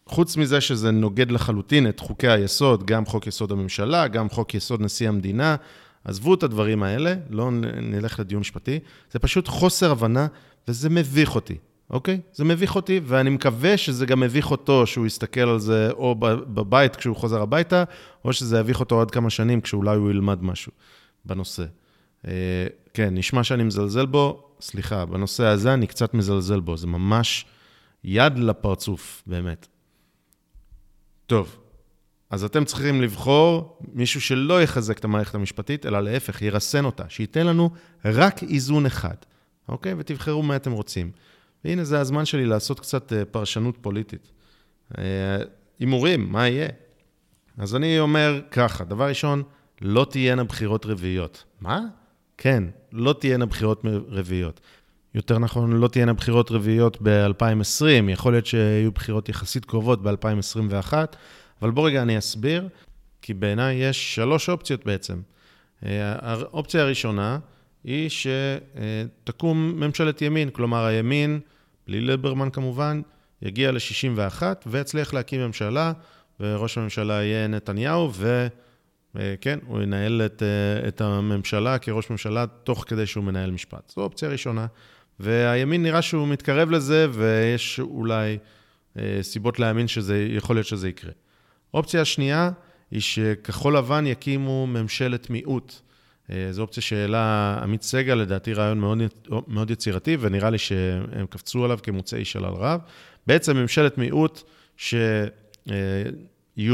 חוץ 0.06 0.36
מזה 0.36 0.60
שזה 0.60 0.90
נוגד 0.90 1.30
לחלוטין 1.30 1.88
את 1.88 2.00
חוקי 2.00 2.28
היסוד, 2.28 2.86
גם 2.86 3.06
חוק 3.06 3.26
יסוד 3.26 3.52
הממשלה, 3.52 4.08
גם 4.08 4.28
חוק 4.28 4.54
יסוד 4.54 4.80
נשיא 4.80 5.08
המדינה, 5.08 5.56
עזבו 6.04 6.34
את 6.34 6.42
הדברים 6.42 6.82
האלה, 6.82 7.14
לא 7.30 7.50
נלך 7.82 8.20
לדיון 8.20 8.40
משפטי, 8.40 8.78
זה 9.12 9.18
פשוט 9.18 9.48
חוסר 9.48 9.90
הבנה, 9.90 10.26
וזה 10.68 10.90
מביך 10.90 11.34
אותי, 11.34 11.56
אוקיי? 11.90 12.20
זה 12.32 12.44
מביך 12.44 12.76
אותי, 12.76 13.00
ואני 13.04 13.30
מקווה 13.30 13.76
שזה 13.76 14.06
גם 14.06 14.20
מביך 14.20 14.50
אותו, 14.50 14.86
שהוא 14.86 15.06
יסתכל 15.06 15.40
על 15.40 15.58
זה 15.58 15.90
או 15.90 16.14
בבית 16.54 16.96
כשהוא 16.96 17.16
חוזר 17.16 17.42
הביתה, 17.42 17.84
או 18.24 18.32
שזה 18.32 18.58
יביך 18.58 18.80
אותו 18.80 18.94
עוד 18.94 19.10
כמה 19.10 19.30
שנים, 19.30 19.60
כשאולי 19.60 19.96
הוא 19.96 20.10
ילמד 20.10 20.42
משהו 20.42 20.72
בנושא. 21.24 21.64
אה, 22.26 22.66
כן, 22.94 23.14
נשמע 23.14 23.44
שאני 23.44 23.62
מזלזל 23.62 24.06
בו, 24.06 24.50
סליחה, 24.60 25.06
בנושא 25.06 25.44
הזה 25.44 25.74
אני 25.74 25.86
קצת 25.86 26.14
מזלזל 26.14 26.60
בו, 26.60 26.76
זה 26.76 26.86
ממש 26.86 27.44
יד 28.04 28.38
לפרצוף, 28.38 29.22
באמת. 29.26 29.66
טוב, 31.26 31.58
אז 32.30 32.44
אתם 32.44 32.64
צריכים 32.64 33.02
לבחור 33.02 33.78
מישהו 33.92 34.20
שלא 34.20 34.62
יחזק 34.62 34.98
את 34.98 35.04
המערכת 35.04 35.34
המשפטית, 35.34 35.86
אלא 35.86 36.00
להפך, 36.00 36.42
ירסן 36.42 36.84
אותה, 36.84 37.04
שייתן 37.08 37.46
לנו 37.46 37.70
רק 38.04 38.42
איזון 38.42 38.86
אחד, 38.86 39.14
אוקיי? 39.68 39.94
ותבחרו 39.98 40.42
מה 40.42 40.56
אתם 40.56 40.72
רוצים. 40.72 41.10
והנה, 41.64 41.84
זה 41.84 42.00
הזמן 42.00 42.24
שלי 42.24 42.46
לעשות 42.46 42.80
קצת 42.80 43.12
אה, 43.12 43.24
פרשנות 43.24 43.78
פוליטית. 43.80 44.30
אה, 44.98 45.04
הימורים, 45.78 46.32
מה 46.32 46.48
יהיה? 46.48 46.68
אז 47.58 47.76
אני 47.76 48.00
אומר 48.00 48.40
ככה, 48.50 48.84
דבר 48.84 49.08
ראשון, 49.08 49.42
לא 49.80 50.06
תהיינה 50.10 50.44
בחירות 50.44 50.86
רביעיות. 50.86 51.44
מה? 51.60 51.80
כן, 52.38 52.64
לא 52.92 53.12
תהיינה 53.12 53.46
בחירות 53.46 53.84
רביעיות. 54.08 54.60
יותר 55.14 55.38
נכון, 55.38 55.72
לא 55.72 55.88
תהיינה 55.88 56.12
בחירות 56.12 56.50
רביעיות 56.50 56.98
ב-2020, 57.02 58.10
יכול 58.10 58.32
להיות 58.32 58.46
שיהיו 58.46 58.92
בחירות 58.92 59.28
יחסית 59.28 59.64
קרובות 59.64 60.02
ב-2021, 60.02 60.92
אבל 61.62 61.70
בוא 61.70 61.86
רגע 61.86 62.02
אני 62.02 62.18
אסביר, 62.18 62.68
כי 63.22 63.34
בעיניי 63.34 63.76
יש 63.76 64.14
שלוש 64.14 64.48
אופציות 64.48 64.86
בעצם. 64.86 65.20
אה, 65.84 66.14
האופציה 66.20 66.82
הראשונה 66.82 67.38
היא 67.84 68.08
שתקום 68.08 69.72
ממשלת 69.76 70.22
ימין, 70.22 70.50
כלומר 70.50 70.84
הימין, 70.84 71.40
בלי 71.86 72.00
ליברמן 72.00 72.50
כמובן, 72.50 73.02
יגיע 73.42 73.72
ל-61 73.72 74.42
ויצליח 74.66 75.14
להקים 75.14 75.40
ממשלה, 75.40 75.92
וראש 76.40 76.78
הממשלה 76.78 77.14
יהיה 77.14 77.46
נתניהו, 77.46 78.12
כן, 79.40 79.58
הוא 79.66 79.82
ינהל 79.82 80.22
את, 80.26 80.42
את 80.88 81.00
הממשלה 81.00 81.78
כראש 81.78 82.10
ממשלה 82.10 82.44
תוך 82.64 82.84
כדי 82.88 83.06
שהוא 83.06 83.24
מנהל 83.24 83.50
משפט. 83.50 83.92
זו 83.96 84.02
אופציה 84.02 84.28
ראשונה. 84.28 84.66
והימין 85.20 85.82
נראה 85.82 86.02
שהוא 86.02 86.28
מתקרב 86.28 86.70
לזה, 86.70 87.06
ויש 87.12 87.80
אולי 87.80 88.38
סיבות 89.22 89.58
להאמין 89.58 89.88
שזה, 89.88 90.26
יכול 90.30 90.56
להיות 90.56 90.66
שזה 90.66 90.88
יקרה. 90.88 91.12
אופציה 91.74 92.04
שנייה 92.04 92.50
היא 92.90 93.00
שכחול 93.00 93.76
לבן 93.76 94.06
יקימו 94.06 94.66
ממשלת 94.66 95.30
מיעוט. 95.30 95.80
זו 96.50 96.62
אופציה 96.62 96.82
שהעלה 96.82 97.58
עמית 97.62 97.82
סגל, 97.82 98.14
לדעתי 98.14 98.52
רעיון 98.52 98.80
מאוד, 98.80 98.98
מאוד 99.48 99.70
יצירתי, 99.70 100.16
ונראה 100.20 100.50
לי 100.50 100.58
שהם 100.58 101.26
קפצו 101.30 101.64
עליו 101.64 101.78
כמוצאי 101.82 102.24
שלל 102.24 102.44
רב. 102.44 102.80
בעצם 103.26 103.56
ממשלת 103.56 103.98
מיעוט 103.98 104.42
שיהיו 104.76 105.08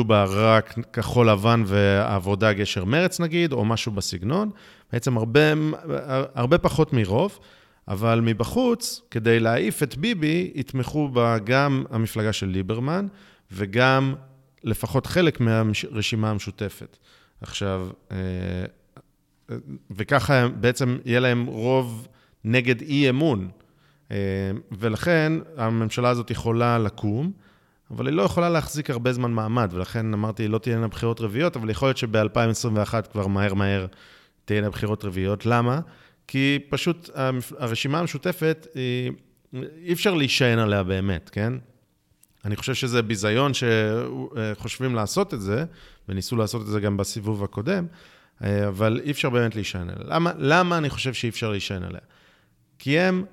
בה 0.06 0.24
רק 0.24 0.74
כחול 0.92 1.30
לבן 1.30 1.62
ועבודה 1.66 2.52
גשר 2.52 2.84
מרץ 2.84 3.20
נגיד, 3.20 3.52
או 3.52 3.64
משהו 3.64 3.92
בסגנון. 3.92 4.50
בעצם 4.92 5.16
הרבה, 5.16 5.40
הרבה 6.34 6.58
פחות 6.58 6.92
מרוב, 6.92 7.38
אבל 7.88 8.20
מבחוץ, 8.22 9.02
כדי 9.10 9.40
להעיף 9.40 9.82
את 9.82 9.96
ביבי, 9.96 10.52
יתמכו 10.54 11.08
בה 11.08 11.38
גם 11.38 11.84
המפלגה 11.90 12.32
של 12.32 12.46
ליברמן, 12.46 13.06
וגם 13.52 14.14
לפחות 14.64 15.06
חלק 15.06 15.40
מהרשימה 15.40 16.30
המשותפת. 16.30 16.96
עכשיו, 17.40 17.88
וככה 19.90 20.48
בעצם 20.48 20.98
יהיה 21.04 21.20
להם 21.20 21.46
רוב 21.46 22.08
נגד 22.44 22.80
אי 22.80 23.10
אמון. 23.10 23.48
ולכן 24.72 25.32
הממשלה 25.56 26.08
הזאת 26.08 26.30
יכולה 26.30 26.78
לקום, 26.78 27.32
אבל 27.90 28.06
היא 28.06 28.14
לא 28.14 28.22
יכולה 28.22 28.50
להחזיק 28.50 28.90
הרבה 28.90 29.12
זמן 29.12 29.32
מעמד, 29.32 29.68
ולכן 29.72 30.14
אמרתי, 30.14 30.48
לא 30.48 30.58
תהיינה 30.58 30.88
בחירות 30.88 31.20
רביעיות, 31.20 31.56
אבל 31.56 31.70
יכול 31.70 31.88
להיות 31.88 31.96
שב-2021 31.96 33.02
כבר 33.12 33.26
מהר 33.26 33.54
מהר 33.54 33.86
תהיינה 34.44 34.70
בחירות 34.70 35.04
רביעיות. 35.04 35.46
למה? 35.46 35.80
כי 36.26 36.58
פשוט 36.68 37.10
הרשימה 37.58 37.98
המשותפת, 37.98 38.66
אי 39.82 39.92
אפשר 39.92 40.14
להישען 40.14 40.58
עליה 40.58 40.82
באמת, 40.82 41.30
כן? 41.30 41.52
אני 42.44 42.56
חושב 42.56 42.74
שזה 42.74 43.02
ביזיון 43.02 43.52
שחושבים 43.54 44.94
לעשות 44.94 45.34
את 45.34 45.40
זה, 45.40 45.64
וניסו 46.08 46.36
לעשות 46.36 46.62
את 46.62 46.66
זה 46.66 46.80
גם 46.80 46.96
בסיבוב 46.96 47.44
הקודם, 47.44 47.86
אבל 48.42 49.00
אי 49.04 49.10
אפשר 49.10 49.30
באמת 49.30 49.54
להישען 49.54 49.90
עליה. 49.90 50.04
למה, 50.08 50.32
למה 50.38 50.78
אני 50.78 50.90
חושב 50.90 51.14
שאי 51.14 51.28
אפשר 51.28 51.50
להישען 51.50 51.82
עליה? 51.82 52.00
כי 52.78 52.98
הם, 52.98 53.24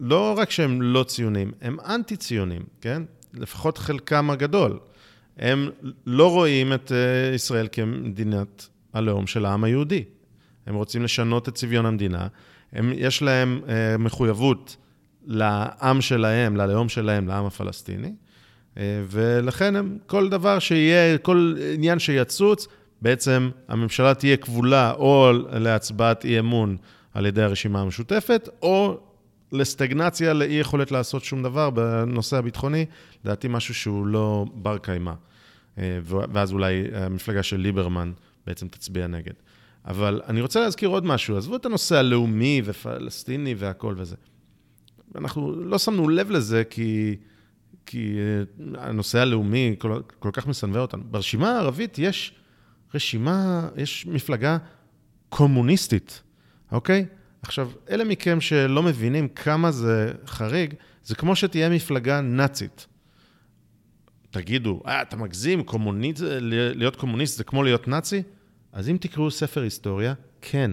לא 0.00 0.34
רק 0.38 0.50
שהם 0.50 0.82
לא 0.82 1.04
ציונים, 1.04 1.52
הם 1.60 1.76
אנטי-ציונים, 1.80 2.62
כן? 2.80 3.02
לפחות 3.34 3.78
חלקם 3.78 4.30
הגדול. 4.30 4.78
הם 5.38 5.70
לא 6.06 6.30
רואים 6.30 6.72
את 6.72 6.92
ישראל 7.34 7.68
כמדינת 7.72 8.68
הלאום 8.92 9.26
של 9.26 9.44
העם 9.44 9.64
היהודי. 9.64 10.04
הם 10.66 10.74
רוצים 10.74 11.02
לשנות 11.02 11.48
את 11.48 11.54
צביון 11.54 11.86
המדינה. 11.86 12.26
הם, 12.72 12.92
יש 12.96 13.22
להם 13.22 13.60
מחויבות 13.98 14.76
לעם 15.26 16.00
שלהם, 16.00 16.56
ללאום 16.56 16.88
שלהם, 16.88 17.28
לעם 17.28 17.44
הפלסטיני, 17.46 18.12
ולכן 19.08 19.76
הם, 19.76 19.98
כל 20.06 20.28
דבר 20.28 20.58
שיהיה, 20.58 21.18
כל 21.18 21.54
עניין 21.74 21.98
שיצוץ, 21.98 22.66
בעצם 23.02 23.50
הממשלה 23.68 24.14
תהיה 24.14 24.36
כבולה 24.36 24.92
או 24.92 25.32
להצבעת 25.52 26.24
אי 26.24 26.38
אמון 26.38 26.76
על 27.14 27.26
ידי 27.26 27.42
הרשימה 27.42 27.80
המשותפת, 27.80 28.48
או 28.62 29.00
לסטגנציה, 29.52 30.32
לאי 30.32 30.52
יכולת 30.52 30.92
לעשות 30.92 31.24
שום 31.24 31.42
דבר 31.42 31.70
בנושא 31.70 32.36
הביטחוני, 32.36 32.86
לדעתי 33.24 33.48
משהו 33.50 33.74
שהוא 33.74 34.06
לא 34.06 34.46
בר 34.54 34.78
קיימא. 34.78 35.12
ואז 36.06 36.52
אולי 36.52 36.84
המפלגה 36.92 37.42
של 37.42 37.56
ליברמן 37.56 38.12
בעצם 38.46 38.68
תצביע 38.68 39.06
נגד. 39.06 39.32
אבל 39.84 40.20
אני 40.28 40.40
רוצה 40.40 40.60
להזכיר 40.60 40.88
עוד 40.88 41.06
משהו, 41.06 41.36
עזבו 41.36 41.56
את 41.56 41.66
הנושא 41.66 41.96
הלאומי 41.96 42.62
ופלסטיני 42.64 43.54
והכל 43.58 43.94
וזה. 43.96 44.16
אנחנו 45.14 45.52
לא 45.52 45.78
שמנו 45.78 46.08
לב 46.08 46.30
לזה 46.30 46.64
כי, 46.64 47.16
כי 47.86 48.16
הנושא 48.74 49.18
הלאומי 49.18 49.74
כל, 49.78 50.00
כל 50.18 50.30
כך 50.32 50.46
מסנוור 50.46 50.82
אותנו. 50.82 51.02
ברשימה 51.10 51.50
הערבית 51.50 51.98
יש 51.98 52.34
רשימה, 52.94 53.68
יש 53.76 54.06
מפלגה 54.06 54.58
קומוניסטית, 55.28 56.22
אוקיי? 56.72 57.06
עכשיו, 57.42 57.70
אלה 57.90 58.04
מכם 58.04 58.40
שלא 58.40 58.82
מבינים 58.82 59.28
כמה 59.28 59.70
זה 59.70 60.12
חריג, 60.26 60.74
זה 61.04 61.14
כמו 61.14 61.36
שתהיה 61.36 61.68
מפלגה 61.68 62.20
נאצית. 62.20 62.86
תגידו, 64.30 64.82
אה, 64.86 65.02
אתה 65.02 65.16
מגזים, 65.16 65.62
קומוניסט, 65.62 66.22
להיות 66.40 66.96
קומוניסט 66.96 67.38
זה 67.38 67.44
כמו 67.44 67.62
להיות 67.62 67.88
נאצי? 67.88 68.22
אז 68.72 68.88
אם 68.88 68.96
תקראו 69.00 69.30
ספר 69.30 69.60
היסטוריה, 69.60 70.14
כן. 70.40 70.70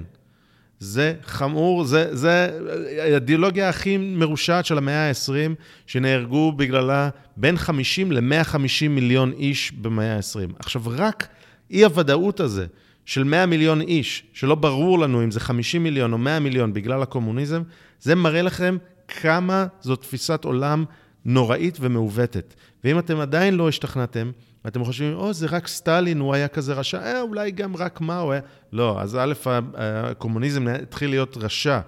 זה 0.80 1.16
חמור, 1.24 1.84
זה, 1.84 2.16
זה 2.16 2.60
האידיאולוגיה 3.02 3.70
הכי 3.70 3.98
מרושעת 3.98 4.66
של 4.66 4.78
המאה 4.78 5.10
ה-20, 5.10 5.54
שנהרגו 5.86 6.52
בגללה 6.52 7.10
בין 7.38 7.58
50 7.58 8.12
ל-150 8.12 8.90
מיליון 8.90 9.32
איש 9.32 9.72
במאה 9.72 10.16
ה-20. 10.16 10.56
עכשיו, 10.60 10.82
רק 10.86 11.28
אי-הוודאות 11.72 12.40
הזה 12.40 12.66
של 13.06 13.24
100 13.24 13.46
מיליון 13.46 13.82
איש, 13.82 14.24
שלא 14.34 14.56
ברור 14.56 15.00
לנו 15.00 15.24
אם 15.24 15.32
זה 15.32 15.40
50 15.40 15.84
מיליון 15.84 16.14
או 16.14 16.18
100 16.18 16.40
מיליון 16.40 16.74
בגלל 16.74 17.02
הקומוניזם, 17.02 17.62
זה 18.02 18.16
מראה 18.16 18.42
לכם 18.42 18.78
כמה 19.08 19.66
זו 19.82 19.96
תפיסת 19.96 20.44
עולם 20.44 20.86
נוראית 21.26 21.78
ומעוותת. 21.82 22.54
ואם 22.84 23.00
אתם 23.00 23.20
עדיין 23.20 23.56
לא 23.56 23.70
השתכנעתם, 23.70 24.32
ואתם 24.66 24.84
חושבים, 24.84 25.14
או, 25.14 25.34
זה 25.34 25.48
רק 25.48 25.68
סטלין, 25.68 26.20
הוא 26.20 26.34
היה 26.34 26.48
כזה 26.48 26.74
רשע, 26.74 27.02
אה, 27.02 27.22
אולי 27.22 27.52
גם 27.52 27.76
רק 27.76 28.02
מה 28.02 28.20
הוא 28.20 28.32
היה... 28.32 28.42
לא, 28.74 29.02
אז 29.02 29.16
א', 29.16 29.34
הקומוניזם 29.78 30.68
התחיל 30.68 31.10
להיות 31.10 31.38
רשע 31.38 31.80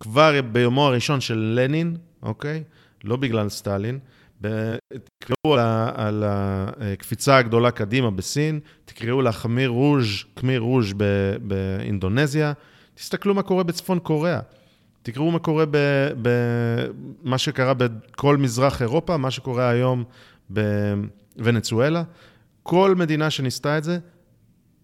כבר 0.00 0.40
ביומו 0.52 0.86
הראשון 0.86 1.20
של 1.20 1.52
לנין, 1.56 1.96
אוקיי? 2.22 2.62
לא 3.04 3.16
בגלל 3.16 3.48
סטלין. 3.48 3.98
תקראו 5.18 5.54
על, 5.54 5.60
על 5.94 6.24
הקפיצה 6.26 7.36
הגדולה 7.36 7.70
קדימה 7.70 8.10
בסין, 8.10 8.60
תקראו 8.84 9.22
לה 9.22 9.32
חמיר 9.32 9.68
רוז', 9.68 10.24
קמיר 10.34 10.60
רוז' 10.60 10.92
באינדונזיה, 11.42 12.52
תסתכלו 12.94 13.34
מה 13.34 13.42
קורה 13.42 13.62
בצפון 13.62 13.98
קוריאה. 13.98 14.40
תקראו 15.02 15.30
מה 15.30 15.38
קורה 15.38 15.64
במה 16.22 17.38
שקרה 17.38 17.74
בכל 17.74 18.36
מזרח 18.36 18.82
אירופה, 18.82 19.16
מה 19.16 19.30
שקורה 19.30 19.68
היום 19.68 20.04
בוונצואלה. 20.50 22.02
כל 22.62 22.94
מדינה 22.94 23.30
שניסתה 23.30 23.78
את 23.78 23.84
זה, 23.84 23.98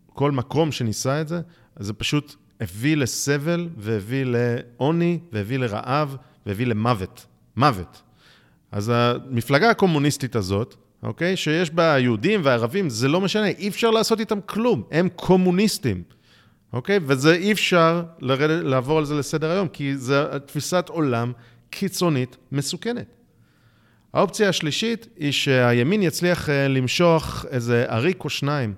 כל 0.06 0.32
מקום 0.32 0.72
שניסה 0.72 1.20
את 1.20 1.28
זה, 1.28 1.40
זה 1.76 1.92
פשוט 1.92 2.34
הביא 2.60 2.96
לסבל 2.96 3.68
והביא 3.76 4.24
לעוני 4.26 5.18
והביא 5.32 5.58
לרעב 5.58 6.16
והביא 6.46 6.66
למוות. 6.66 7.26
מוות. 7.56 8.02
אז 8.74 8.92
המפלגה 8.94 9.70
הקומוניסטית 9.70 10.36
הזאת, 10.36 10.74
אוקיי, 11.02 11.36
שיש 11.36 11.70
בה 11.70 11.98
יהודים 11.98 12.40
וערבים, 12.44 12.90
זה 12.90 13.08
לא 13.08 13.20
משנה, 13.20 13.46
אי 13.46 13.68
אפשר 13.68 13.90
לעשות 13.90 14.20
איתם 14.20 14.38
כלום, 14.46 14.82
הם 14.90 15.08
קומוניסטים, 15.08 16.02
אוקיי? 16.72 16.98
וזה 17.06 17.34
אי 17.34 17.52
אפשר 17.52 18.02
לרדת, 18.20 18.64
לעבור 18.64 18.98
על 18.98 19.04
זה 19.04 19.14
לסדר 19.14 19.50
היום, 19.50 19.68
כי 19.68 19.96
זו 19.96 20.38
תפיסת 20.46 20.88
עולם 20.88 21.32
קיצונית 21.70 22.36
מסוכנת. 22.52 23.06
האופציה 24.14 24.48
השלישית 24.48 25.06
היא 25.16 25.32
שהימין 25.32 26.02
יצליח 26.02 26.48
למשוך 26.68 27.44
איזה 27.50 27.84
עריק 27.88 28.24
או 28.24 28.30
שניים, 28.30 28.74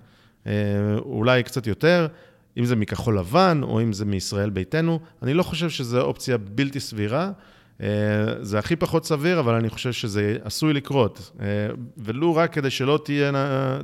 אולי 0.99 1.43
קצת 1.43 1.67
יותר, 1.67 2.07
אם 2.59 2.65
זה 2.65 2.77
מכחול 2.77 3.19
לבן 3.19 3.61
או 3.63 3.81
אם 3.81 3.93
זה 3.93 4.05
מישראל 4.05 4.51
ביתנו. 4.51 5.01
אני 5.23 5.35
לא 5.35 5.43
חושב 5.43 5.71
שזו 5.71 6.01
אופציה 6.01 6.37
בלתי 6.39 6.81
סבירה. 6.81 7.31
זה 8.41 8.59
הכי 8.59 8.77
פחות 8.77 9.05
סביר, 9.05 9.41
אבל 9.41 9.55
אני 9.55 9.69
חושב 9.69 9.93
שזה 9.93 10.37
עשוי 10.43 10.73
לקרות. 10.73 11.41
ולו 11.99 12.35
רק 12.35 12.53
כדי 12.53 12.71
שלא 12.71 13.01
תהיינה 13.05 13.79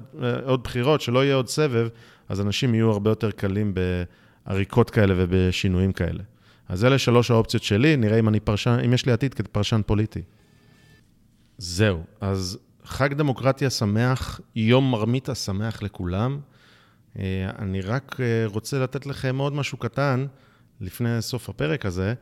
עוד 0.44 0.62
בחירות, 0.62 1.00
שלא 1.00 1.24
יהיה 1.24 1.34
עוד 1.34 1.48
סבב, 1.48 1.88
אז 2.28 2.40
אנשים 2.40 2.74
יהיו 2.74 2.90
הרבה 2.90 3.10
יותר 3.10 3.30
קלים 3.30 3.74
בעריקות 4.46 4.90
כאלה 4.90 5.14
ובשינויים 5.16 5.92
כאלה. 5.92 6.22
אז 6.68 6.84
אלה 6.84 6.98
שלוש 6.98 7.30
האופציות 7.30 7.62
שלי, 7.62 7.96
נראה 7.96 8.18
אם 8.18 8.28
אני 8.28 8.40
פרשן, 8.40 8.78
אם 8.84 8.92
יש 8.92 9.06
לי 9.06 9.12
עתיד 9.12 9.34
כפרשן 9.34 9.80
פוליטי. 9.86 10.22
זהו, 11.58 12.02
אז 12.20 12.58
חג 12.84 13.14
דמוקרטיה 13.14 13.70
שמח, 13.70 14.40
יום 14.56 14.90
מרמיתה 14.90 15.34
שמח 15.34 15.82
לכולם. 15.82 16.40
אני 17.58 17.80
רק 17.80 18.16
רוצה 18.46 18.78
לתת 18.78 19.06
לכם 19.06 19.38
עוד 19.38 19.52
משהו 19.52 19.78
קטן 19.78 20.26
לפני 20.80 21.22
סוף 21.22 21.48
הפרק 21.48 21.86
הזה. 21.86 22.14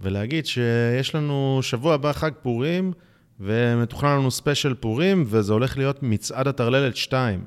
ולהגיד 0.00 0.46
שיש 0.46 1.14
לנו 1.14 1.58
שבוע 1.62 1.94
הבא 1.94 2.12
חג 2.12 2.30
פורים, 2.42 2.92
ומתוכנן 3.40 4.16
לנו 4.16 4.30
ספיישל 4.30 4.74
פורים, 4.74 5.24
וזה 5.26 5.52
הולך 5.52 5.78
להיות 5.78 6.02
מצעד 6.02 6.48
הטרללת 6.48 6.96
2. 6.96 7.44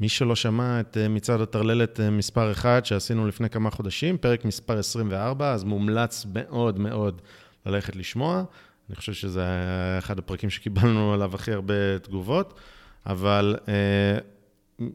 מי 0.00 0.08
שלא 0.08 0.36
שמע 0.36 0.80
את 0.80 0.96
מצעד 1.10 1.40
הטרללת 1.40 2.00
מספר 2.00 2.52
1 2.52 2.86
שעשינו 2.86 3.26
לפני 3.26 3.50
כמה 3.50 3.70
חודשים, 3.70 4.18
פרק 4.18 4.44
מספר 4.44 4.78
24, 4.78 5.52
אז 5.52 5.64
מומלץ 5.64 6.26
מאוד 6.34 6.78
מאוד 6.78 7.22
ללכת 7.66 7.96
לשמוע. 7.96 8.44
אני 8.88 8.96
חושב 8.96 9.12
שזה 9.12 9.40
היה 9.42 9.98
אחד 9.98 10.18
הפרקים 10.18 10.50
שקיבלנו 10.50 11.14
עליו 11.14 11.34
הכי 11.34 11.52
הרבה 11.52 11.98
תגובות, 11.98 12.60
אבל 13.06 13.56
אה, 13.68 14.18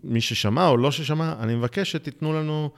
מי 0.04 0.22
ששמע 0.22 0.68
או 0.68 0.78
לא 0.78 0.92
ששמע, 0.92 1.34
אני 1.40 1.56
מבקש 1.56 1.92
שתיתנו 1.92 2.34
לנו 2.34 2.70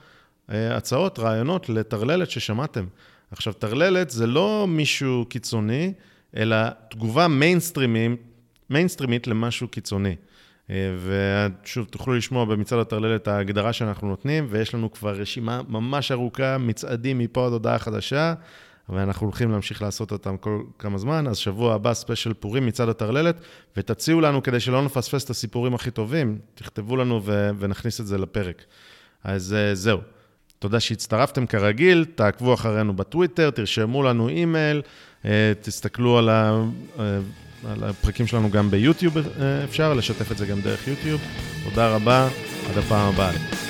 אה, 0.50 0.76
הצעות, 0.76 1.18
רעיונות 1.18 1.68
לטרללת 1.68 2.30
ששמעתם. 2.30 2.86
עכשיו, 3.30 3.52
טרללת 3.52 4.10
זה 4.10 4.26
לא 4.26 4.66
מישהו 4.68 5.24
קיצוני, 5.28 5.92
אלא 6.36 6.56
תגובה 6.90 7.26
מיינסטרימית, 7.28 9.26
למשהו 9.26 9.68
קיצוני. 9.68 10.16
אה, 10.70 10.76
ושוב, 11.04 11.86
תוכלו 11.86 12.14
לשמוע 12.14 12.44
במצעד 12.44 12.78
הטרללת 12.78 13.28
ההגדרה 13.28 13.72
שאנחנו 13.72 14.08
נותנים, 14.08 14.46
ויש 14.50 14.74
לנו 14.74 14.92
כבר 14.92 15.12
רשימה 15.12 15.60
ממש 15.68 16.12
ארוכה, 16.12 16.58
מצעדים 16.58 17.18
מפה 17.18 17.46
עד 17.46 17.52
הודעה 17.52 17.78
חדשה, 17.78 18.34
ואנחנו 18.88 19.26
הולכים 19.26 19.50
להמשיך 19.50 19.82
לעשות 19.82 20.12
אותם 20.12 20.36
כל 20.36 20.62
כמה 20.78 20.98
זמן. 20.98 21.26
אז 21.26 21.36
שבוע 21.36 21.74
הבא 21.74 21.94
special 21.94 22.32
פורים 22.32 22.66
מצעד 22.66 22.88
הטרללת, 22.88 23.40
ותציעו 23.76 24.20
לנו 24.20 24.42
כדי 24.42 24.60
שלא 24.60 24.82
נפספס 24.82 25.24
את 25.24 25.30
הסיפורים 25.30 25.74
הכי 25.74 25.90
טובים, 25.90 26.38
תכתבו 26.54 26.96
לנו 26.96 27.20
ו- 27.24 27.50
ונכניס 27.58 28.00
את 28.00 28.06
זה 28.06 28.18
לפרק. 28.18 28.64
אז 29.24 29.54
אה, 29.54 29.74
זהו. 29.74 29.98
תודה 30.60 30.80
שהצטרפתם 30.80 31.46
כרגיל, 31.46 32.04
תעקבו 32.14 32.54
אחרינו 32.54 32.96
בטוויטר, 32.96 33.50
תרשמו 33.50 34.02
לנו 34.02 34.28
אימייל, 34.28 34.82
אה, 35.24 35.52
תסתכלו 35.60 36.18
על, 36.18 36.28
ה, 36.28 36.62
אה, 36.98 37.18
על 37.72 37.84
הפרקים 37.84 38.26
שלנו 38.26 38.50
גם 38.50 38.70
ביוטיוב, 38.70 39.18
אה, 39.18 39.64
אפשר 39.64 39.94
לשתף 39.94 40.32
את 40.32 40.38
זה 40.38 40.46
גם 40.46 40.60
דרך 40.60 40.88
יוטיוב. 40.88 41.20
תודה 41.64 41.94
רבה, 41.94 42.28
עד 42.70 42.78
הפעם 42.78 43.08
הבאה. 43.14 43.69